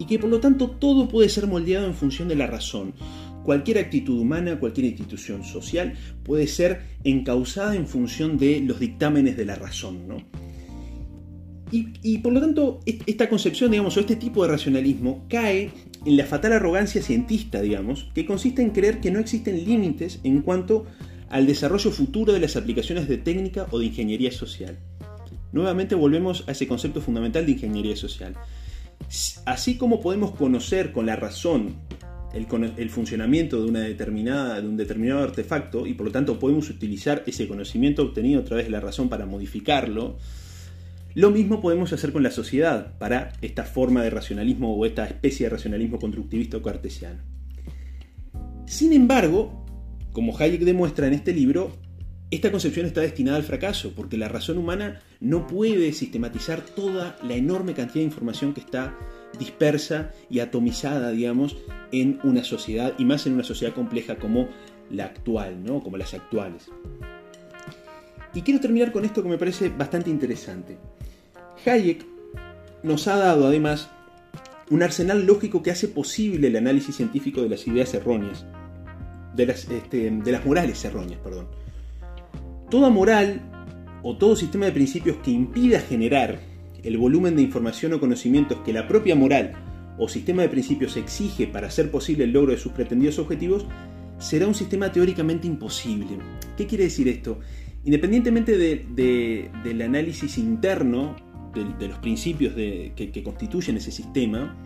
[0.00, 2.94] y que por lo tanto todo puede ser moldeado en función de la razón.
[3.44, 5.94] Cualquier actitud humana, cualquier institución social
[6.24, 10.08] puede ser encausada en función de los dictámenes de la razón.
[10.08, 10.16] ¿no?
[11.70, 15.70] Y, por lo tanto, esta concepción, digamos, o este tipo de racionalismo cae
[16.04, 20.42] en la fatal arrogancia cientista, digamos, que consiste en creer que no existen límites en
[20.42, 20.86] cuanto
[21.28, 24.78] al desarrollo futuro de las aplicaciones de técnica o de ingeniería social.
[25.52, 28.34] Nuevamente volvemos a ese concepto fundamental de ingeniería social.
[29.44, 31.76] Así como podemos conocer con la razón
[32.34, 37.22] el, funcionamiento de, una determinada, de un determinado artefacto y por lo tanto podemos utilizar
[37.26, 40.18] ese conocimiento obtenido a través de la razón para modificarlo,
[41.18, 45.46] lo mismo podemos hacer con la sociedad para esta forma de racionalismo o esta especie
[45.46, 47.18] de racionalismo constructivista o cartesiano.
[48.66, 49.66] Sin embargo,
[50.12, 51.72] como Hayek demuestra en este libro,
[52.30, 57.34] esta concepción está destinada al fracaso, porque la razón humana no puede sistematizar toda la
[57.34, 58.96] enorme cantidad de información que está
[59.40, 61.56] dispersa y atomizada, digamos,
[61.90, 64.46] en una sociedad, y más en una sociedad compleja como
[64.88, 65.82] la actual, ¿no?
[65.82, 66.70] Como las actuales.
[68.34, 70.78] Y quiero terminar con esto que me parece bastante interesante.
[71.68, 72.04] Hayek
[72.82, 73.90] nos ha dado además
[74.70, 78.46] un arsenal lógico que hace posible el análisis científico de las ideas erróneas,
[79.34, 81.48] de las, este, de las morales erróneas, perdón.
[82.70, 83.40] Toda moral
[84.02, 86.40] o todo sistema de principios que impida generar
[86.82, 89.52] el volumen de información o conocimientos que la propia moral
[89.98, 93.66] o sistema de principios exige para hacer posible el logro de sus pretendidos objetivos,
[94.18, 96.18] será un sistema teóricamente imposible.
[96.56, 97.40] ¿Qué quiere decir esto?
[97.84, 101.16] Independientemente del análisis interno
[101.54, 104.56] de, los principios que, que constituyen ese sistema,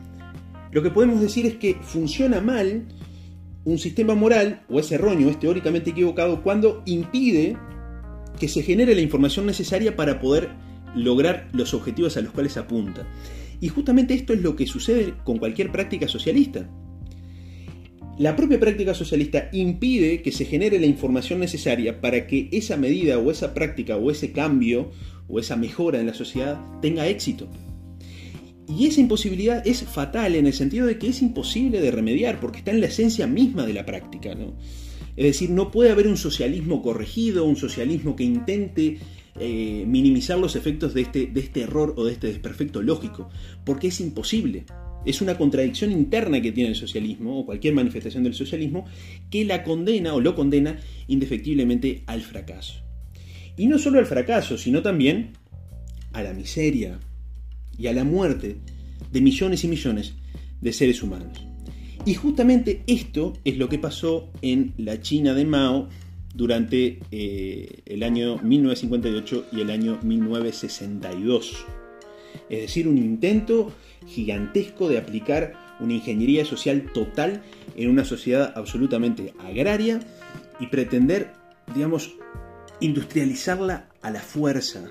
[0.70, 2.86] lo que podemos decir es que funciona mal
[3.64, 7.56] un sistema moral, o es erróneo, es teóricamente equivocado, cuando impide
[8.38, 10.50] que se genere la información necesaria para poder
[10.94, 13.06] lograr los objetivos a los cuales apunta.
[13.60, 16.68] Y justamente esto es lo que sucede con cualquier práctica socialista.
[18.22, 23.18] La propia práctica socialista impide que se genere la información necesaria para que esa medida
[23.18, 24.92] o esa práctica o ese cambio
[25.26, 27.48] o esa mejora en la sociedad tenga éxito.
[28.68, 32.58] Y esa imposibilidad es fatal en el sentido de que es imposible de remediar porque
[32.58, 34.36] está en la esencia misma de la práctica.
[34.36, 34.54] ¿no?
[35.16, 38.98] Es decir, no puede haber un socialismo corregido, un socialismo que intente
[39.40, 43.30] eh, minimizar los efectos de este, de este error o de este desperfecto lógico,
[43.64, 44.64] porque es imposible.
[45.04, 48.84] Es una contradicción interna que tiene el socialismo o cualquier manifestación del socialismo
[49.30, 50.78] que la condena o lo condena
[51.08, 52.82] indefectiblemente al fracaso.
[53.56, 55.32] Y no solo al fracaso, sino también
[56.12, 56.98] a la miseria
[57.78, 58.56] y a la muerte
[59.10, 60.14] de millones y millones
[60.60, 61.46] de seres humanos.
[62.04, 65.88] Y justamente esto es lo que pasó en la China de Mao
[66.34, 71.64] durante eh, el año 1958 y el año 1962.
[72.48, 73.72] Es decir, un intento
[74.06, 77.42] gigantesco de aplicar una ingeniería social total
[77.76, 80.00] en una sociedad absolutamente agraria
[80.60, 81.32] y pretender,
[81.74, 82.14] digamos,
[82.80, 84.90] industrializarla a la fuerza,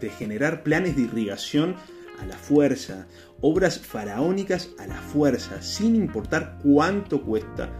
[0.00, 1.76] de generar planes de irrigación
[2.20, 3.06] a la fuerza,
[3.40, 7.70] obras faraónicas a la fuerza, sin importar cuánto cuesta,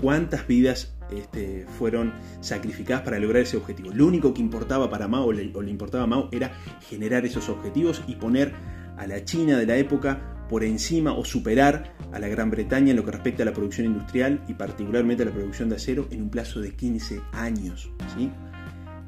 [0.00, 3.90] cuántas vidas este, fueron sacrificadas para lograr ese objetivo.
[3.92, 6.52] Lo único que importaba para Mao o le, importaba a Mao era
[6.88, 8.52] generar esos objetivos y poner
[8.96, 12.96] a la China de la época por encima o superar a la Gran Bretaña en
[12.96, 16.22] lo que respecta a la producción industrial y particularmente a la producción de acero en
[16.22, 17.90] un plazo de 15 años.
[18.16, 18.30] ¿sí?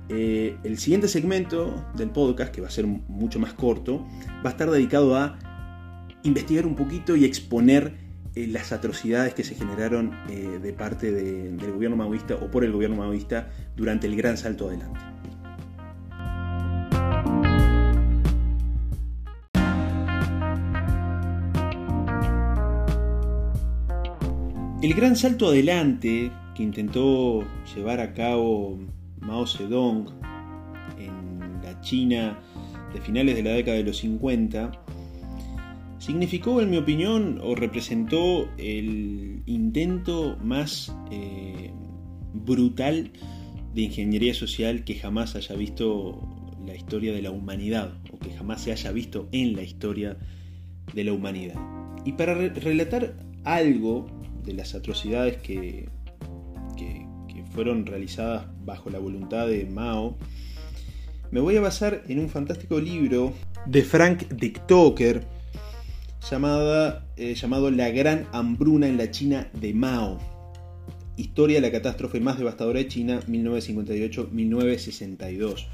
[0.09, 4.07] Eh, el siguiente segmento del podcast, que va a ser mucho más corto,
[4.45, 5.39] va a estar dedicado a
[6.23, 7.95] investigar un poquito y exponer
[8.35, 12.73] eh, las atrocidades que se generaron eh, de parte del gobierno maoísta o por el
[12.73, 15.01] gobierno maoísta durante el gran salto adelante.
[24.83, 27.43] El gran salto adelante que intentó
[27.75, 28.79] llevar a cabo
[29.21, 30.07] Mao Zedong
[30.99, 32.39] en la China
[32.93, 34.73] de finales de la década de los 50
[35.99, 41.71] significó, en mi opinión, o representó el intento más eh,
[42.35, 43.11] brutal
[43.75, 46.21] de ingeniería social que jamás haya visto
[46.67, 50.19] la historia de la humanidad, o que jamás se haya visto en la historia
[50.95, 51.57] de la humanidad.
[52.05, 54.16] Y para relatar algo
[54.47, 55.91] de las atrocidades que,
[56.77, 57.05] que,
[57.53, 60.19] fueron realizadas bajo la voluntad de Mao,
[61.31, 63.33] me voy a basar en un fantástico libro
[63.65, 65.27] de Frank Dicktoker
[66.31, 70.19] llamada, eh, llamado La Gran Hambruna en la China de Mao.
[71.17, 75.67] Historia de la catástrofe más devastadora de China 1958-1962.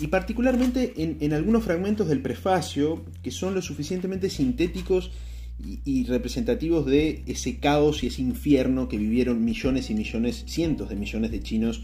[0.00, 5.12] Y particularmente en, algunos fragmentos del prefacio que son lo suficientemente sintéticos
[5.58, 10.96] y, representativos de ese caos y ese infierno que vivieron millones y millones, cientos de
[10.96, 11.82] millones de chinos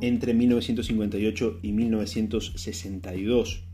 [0.00, 3.64] entre 1958 y 1962.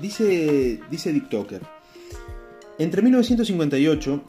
[0.00, 1.62] Dice, dice Dick Toker,
[2.78, 4.24] entre 1958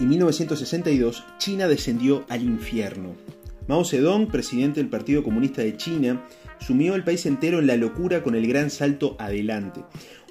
[0.00, 3.14] y 1962 China descendió al infierno.
[3.68, 6.24] Mao Zedong, presidente del Partido Comunista de China,
[6.60, 9.82] sumió al país entero en la locura con el gran salto adelante,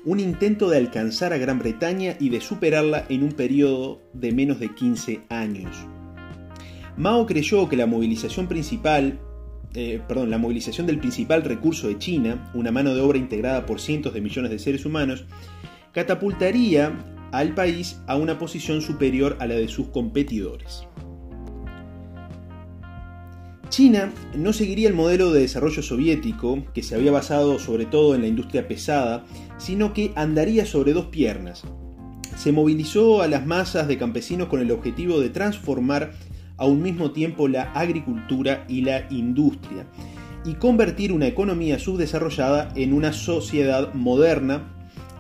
[0.06, 4.60] un intento de alcanzar a Gran Bretaña y de superarla en un periodo de menos
[4.60, 5.76] de 15 años.
[6.96, 9.20] Mao creyó que la movilización principal,
[9.74, 13.82] eh, perdón, la movilización del principal recurso de China, una mano de obra integrada por
[13.82, 15.26] cientos de millones de seres humanos,
[15.92, 16.94] catapultaría
[17.32, 20.88] al país a una posición superior a la de sus competidores.
[23.70, 28.22] China no seguiría el modelo de desarrollo soviético, que se había basado sobre todo en
[28.22, 29.26] la industria pesada,
[29.58, 31.64] sino que andaría sobre dos piernas.
[32.38, 36.14] Se movilizó a las masas de campesinos con el objetivo de transformar
[36.58, 39.88] a un mismo tiempo la agricultura y la industria,
[40.46, 44.72] y convertir una economía subdesarrollada en una sociedad moderna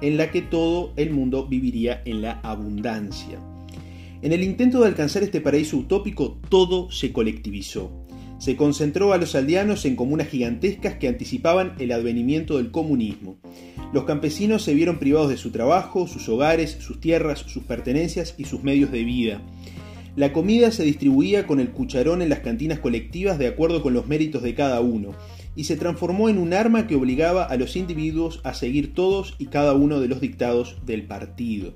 [0.01, 3.39] en la que todo el mundo viviría en la abundancia.
[4.21, 8.04] En el intento de alcanzar este paraíso utópico, todo se colectivizó
[8.37, 13.37] se concentró a los aldeanos en comunas gigantescas que anticipaban el advenimiento del comunismo.
[13.93, 18.45] Los campesinos se vieron privados de su trabajo, sus hogares, sus tierras, sus pertenencias y
[18.45, 19.41] sus medios de vida.
[20.15, 24.07] La comida se distribuía con el cucharón en las cantinas colectivas de acuerdo con los
[24.07, 25.11] méritos de cada uno,
[25.55, 29.47] y se transformó en un arma que obligaba a los individuos a seguir todos y
[29.47, 31.73] cada uno de los dictados del partido.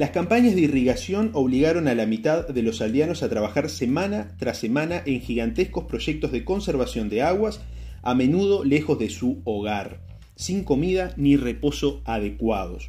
[0.00, 4.56] Las campañas de irrigación obligaron a la mitad de los aldeanos a trabajar semana tras
[4.56, 7.60] semana en gigantescos proyectos de conservación de aguas,
[8.00, 10.00] a menudo lejos de su hogar,
[10.36, 12.88] sin comida ni reposo adecuados.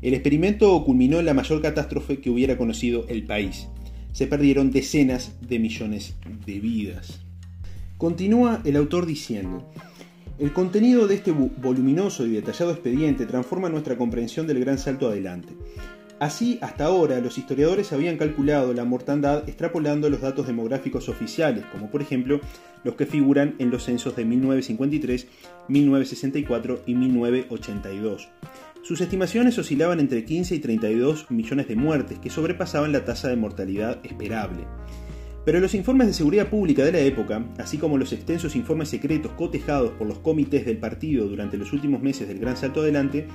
[0.00, 3.66] El experimento culminó en la mayor catástrofe que hubiera conocido el país.
[4.12, 6.14] Se perdieron decenas de millones
[6.46, 7.18] de vidas.
[7.98, 9.68] Continúa el autor diciendo,
[10.38, 15.52] el contenido de este voluminoso y detallado expediente transforma nuestra comprensión del gran salto adelante.
[16.24, 21.90] Así, hasta ahora, los historiadores habían calculado la mortandad extrapolando los datos demográficos oficiales, como
[21.90, 22.40] por ejemplo
[22.82, 25.26] los que figuran en los censos de 1953,
[25.68, 28.30] 1964 y 1982.
[28.82, 33.36] Sus estimaciones oscilaban entre 15 y 32 millones de muertes, que sobrepasaban la tasa de
[33.36, 34.66] mortalidad esperable.
[35.44, 39.32] Pero los informes de seguridad pública de la época, así como los extensos informes secretos
[39.32, 43.26] cotejados por los comités del partido durante los últimos meses del Gran Salto Adelante,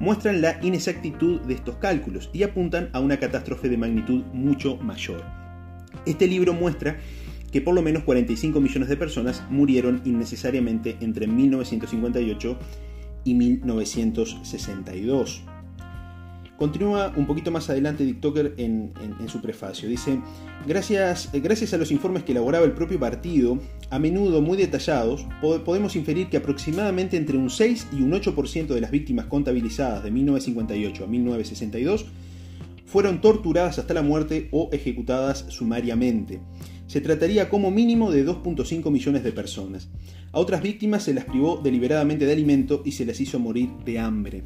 [0.00, 5.22] muestran la inexactitud de estos cálculos y apuntan a una catástrofe de magnitud mucho mayor.
[6.04, 6.98] Este libro muestra
[7.52, 12.58] que por lo menos 45 millones de personas murieron innecesariamente entre 1958
[13.24, 15.44] y 1962.
[16.62, 18.24] Continúa un poquito más adelante Dick
[18.56, 18.92] en,
[19.26, 19.88] su prefacio.
[19.88, 20.20] Dice,
[20.64, 23.58] gracias, gracias a los informes que elaboraba el propio partido,
[23.90, 25.26] a menudo muy detallados,
[25.64, 30.12] podemos inferir que aproximadamente entre un 6 y un 8% de las víctimas contabilizadas de
[30.12, 32.06] 1958 a 1962
[32.86, 36.38] fueron torturadas hasta la muerte o ejecutadas sumariamente.
[36.86, 39.88] Se trataría como mínimo de 2.5 millones de personas.
[40.30, 43.98] A otras víctimas se las privó deliberadamente de alimento y se las hizo morir de
[43.98, 44.44] hambre.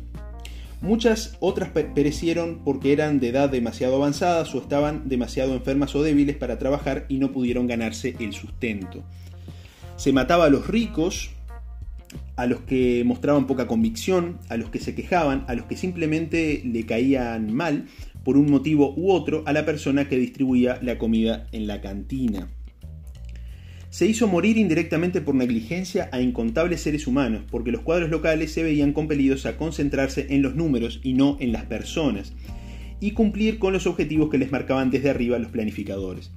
[0.87, 6.37] Muchas otras perecieron porque eran de edad demasiado avanzadas o estaban demasiado enfermas o débiles
[6.37, 9.03] para trabajar y no pudieron ganarse el sustento.
[9.97, 11.31] Se mataba a los ricos,
[12.37, 16.63] a los que mostraban poca convicción, a los que se quejaban, a los que simplemente
[16.65, 17.87] le caían mal
[18.23, 22.47] por un motivo u otro a la persona que distribuía la comida en la cantina
[23.97, 28.63] se hizo morir indirectamente por negligencia a incontables seres humanos, porque los cuadros locales se
[28.63, 32.35] veían compelidos a concentrarse en los números y no en las personas,
[33.01, 36.31] y cumplir con los objetivos que les marcaban desde arriba los planificadores.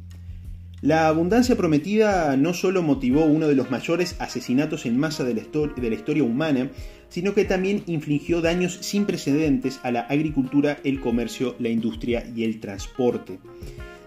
[0.80, 5.94] La abundancia prometida no solo motivó uno de los mayores asesinatos en masa de la,
[5.94, 6.70] historia humana,
[7.10, 12.46] sino que también infligió daños sin precedentes a la agricultura, el comercio, la industria y
[12.46, 13.38] el transporte.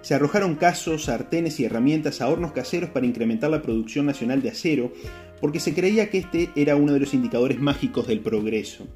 [0.02, 4.50] Se arrojaron casos, sartenes y herramientas a hornos caseros para incrementar la producción nacional de
[4.50, 4.92] acero,
[5.40, 8.86] porque se creía que este era uno de los indicadores mágicos del progreso.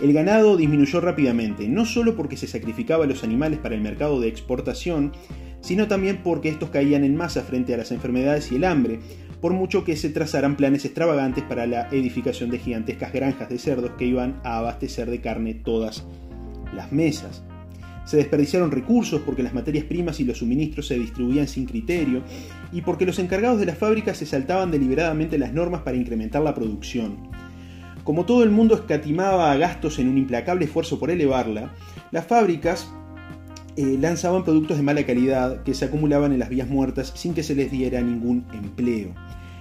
[0.00, 4.20] El ganado disminuyó rápidamente, no solo porque se sacrificaba a los animales para el mercado
[4.20, 5.12] de exportación,
[5.60, 9.00] sino también porque estos caían en masa frente a las enfermedades y el hambre,
[9.40, 13.92] por mucho que se trazaran planes extravagantes para la edificación de gigantescas granjas de cerdos
[13.98, 16.04] que iban a abastecer de carne todas
[16.74, 17.42] las mesas.
[18.08, 22.22] Se desperdiciaron recursos porque las materias primas y los suministros se distribuían sin criterio
[22.72, 26.54] y porque los encargados de las fábricas se saltaban deliberadamente las normas para incrementar la
[26.54, 27.28] producción.
[28.04, 31.74] Como todo el mundo escatimaba gastos en un implacable esfuerzo por elevarla,
[32.10, 32.90] las fábricas
[33.76, 37.42] eh, lanzaban productos de mala calidad que se acumulaban en las vías muertas sin que
[37.42, 39.14] se les diera ningún empleo.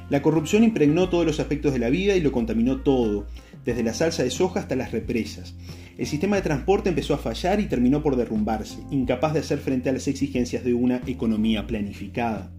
[0.10, 3.28] La corrupción impregnó todos los aspectos de la vida y lo contaminó todo,
[3.68, 5.54] desde la salsa de soja hasta las represas.
[5.98, 9.90] El sistema de transporte empezó a fallar y terminó por derrumbarse, incapaz de hacer frente
[9.90, 12.50] a las exigencias de una economía planificada.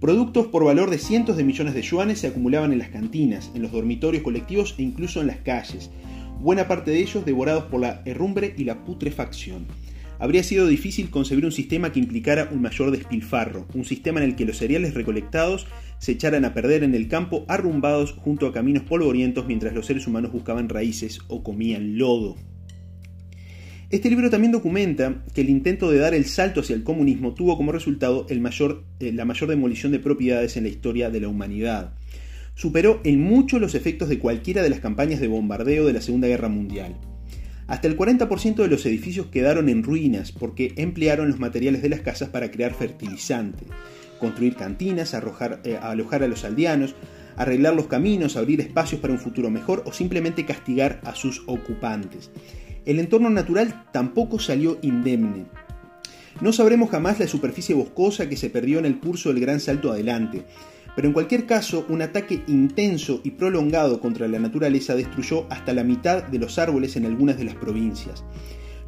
[0.00, 3.62] Productos por valor de cientos de millones de yuanes se acumulaban en las cantinas, en
[3.62, 5.92] los dormitorios colectivos e incluso en las calles,
[6.40, 9.66] buena parte de ellos devorados por la herrumbre y la putrefacción.
[10.18, 14.36] Habría sido difícil concebir un sistema que implicara un mayor despilfarro, un sistema en el
[14.36, 15.68] que los cereales recolectados
[15.98, 20.06] se echaran a perder en el campo arrumbados junto a caminos polvorientos mientras los seres
[20.06, 22.36] humanos buscaban raíces o comían lodo.
[23.90, 27.56] Este libro también documenta que el intento de dar el salto hacia el comunismo tuvo
[27.56, 31.92] como resultado eh, la mayor demolición de propiedades en la historia de la humanidad.
[32.54, 36.28] Superó en mucho los efectos de cualquiera de las campañas de bombardeo de la Segunda
[36.28, 36.96] Guerra Mundial.
[37.66, 42.00] Hasta el 40% de los edificios quedaron en ruinas porque emplearon los materiales de las
[42.00, 43.64] casas para crear fertilizante
[44.24, 46.94] construir cantinas, eh, alojar a los aldeanos,
[47.36, 52.30] arreglar los caminos, abrir espacios para un futuro mejor o simplemente castigar a sus ocupantes.
[52.86, 55.44] El entorno natural tampoco salió indemne.
[56.40, 59.92] No sabremos jamás la superficie boscosa que se perdió en el curso del gran salto
[59.92, 60.44] adelante,
[60.96, 65.84] pero en cualquier caso un ataque intenso y prolongado contra la naturaleza destruyó hasta la
[65.84, 68.24] mitad de los árboles en algunas de las provincias.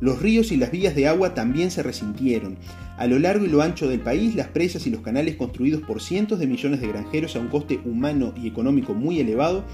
[0.00, 2.56] Los ríos y las vías de agua también se resintieron.
[2.98, 6.02] A lo largo y lo ancho del país, las presas y los canales construidos por
[6.02, 9.64] cientos de millones de granjeros a un coste humano y económico muy elevado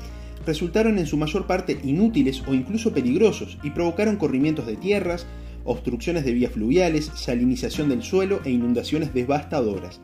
[0.47, 5.27] resultaron en su mayor parte inútiles o incluso peligrosos y provocaron corrimientos de tierras,
[5.64, 10.01] obstrucciones de vías fluviales, salinización del suelo e inundaciones devastadoras.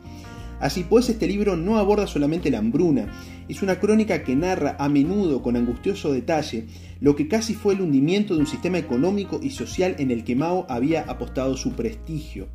[0.59, 3.07] Así pues, este libro no aborda solamente la hambruna,
[3.49, 6.67] es una crónica que narra a menudo con angustioso detalle
[7.01, 10.35] lo que casi fue el hundimiento de un sistema económico y social en el que
[10.35, 12.47] Mao había apostado su prestigio.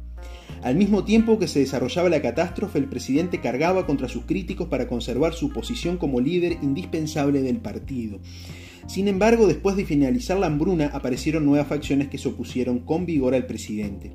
[0.62, 4.86] Al mismo tiempo que se desarrollaba la catástrofe, el presidente cargaba contra sus críticos para
[4.86, 8.20] conservar su posición como líder indispensable del partido.
[8.86, 13.34] Sin embargo, después de finalizar la hambruna, aparecieron nuevas facciones que se opusieron con vigor
[13.34, 14.12] al presidente.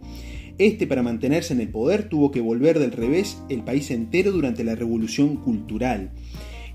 [0.60, 4.64] Este, para mantenerse en el poder, tuvo que volver del revés el país entero durante
[4.64, 6.12] la Revolución Cultural.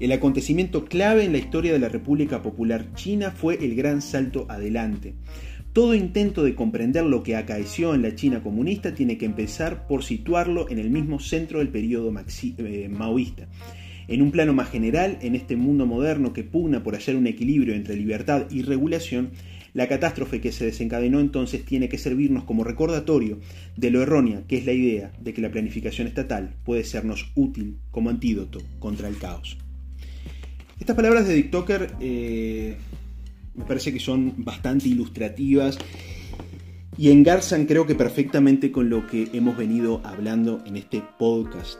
[0.05, 4.45] El acontecimiento clave en la historia de la República Popular China fue el gran salto
[4.51, 5.15] adelante.
[5.73, 10.05] Todo intento de comprender lo que acaeció en la China comunista tiene que empezar por
[10.05, 12.13] situarlo en el mismo centro del periodo
[12.59, 13.49] eh, maoísta.
[14.07, 17.73] En un plano más general, en este mundo moderno que pugna por hallar un equilibrio
[17.75, 19.31] entre libertad y regulación,
[19.73, 23.41] la catástrofe que se desencadenó entonces tiene que servirnos como recordatorio
[23.79, 27.79] de lo errónea que es la idea de que la planificación estatal puede sernos útil
[27.91, 29.64] como antídoto contra el caos.
[30.79, 32.77] Estas palabras de Dick Tucker eh,
[33.55, 35.79] me parece que son bastante ilustrativas
[36.97, 41.79] y engarzan creo que perfectamente con lo que hemos venido hablando en este podcast.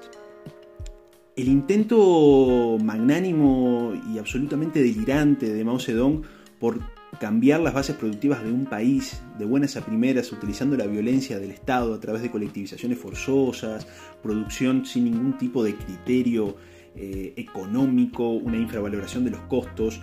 [1.37, 6.23] El intento magnánimo y absolutamente delirante de Mao Zedong
[6.61, 6.81] por
[7.19, 11.51] cambiar las bases productivas de un país de buenas a primeras utilizando la violencia del
[11.51, 13.87] Estado a través de colectivizaciones forzosas,
[14.23, 16.57] producción sin ningún tipo de criterio
[16.97, 20.01] eh, económico, una infravaloración de los costos,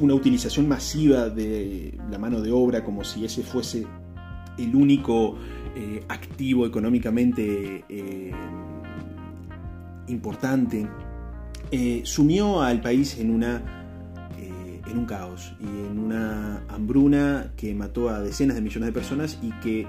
[0.00, 3.86] una utilización masiva de la mano de obra como si ese fuese
[4.58, 5.38] el único
[5.74, 8.32] eh, activo económicamente eh,
[10.08, 10.86] importante,
[12.02, 13.78] sumió al país en una
[14.38, 19.38] en un caos y en una hambruna que mató a decenas de millones de personas
[19.40, 19.86] y que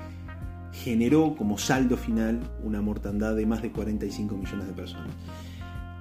[0.72, 5.14] generó como saldo final una mortandad de más de 45 millones de personas.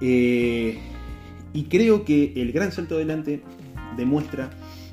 [0.05, 0.77] Eh,
[1.53, 3.41] y creo que el gran salto adelante
[3.95, 4.49] demuestra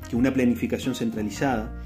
[0.09, 1.81] que una planificación centralizada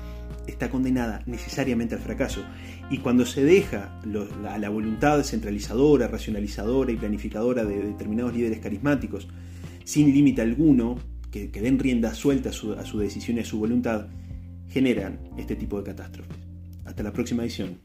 [0.46, 2.46] está condenada necesariamente al fracaso
[2.92, 4.00] Y cuando se deja
[4.48, 9.28] a la voluntad centralizadora, racionalizadora y planificadora de determinados líderes carismáticos,
[9.84, 11.00] sin límite alguno,
[11.32, 14.08] que, den rienda suelta a su, a su decisión y a su voluntad,
[14.70, 16.38] generan este tipo de catástrofes.
[16.86, 17.80] Hasta la próxima edición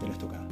[0.00, 0.47] de La Estocada.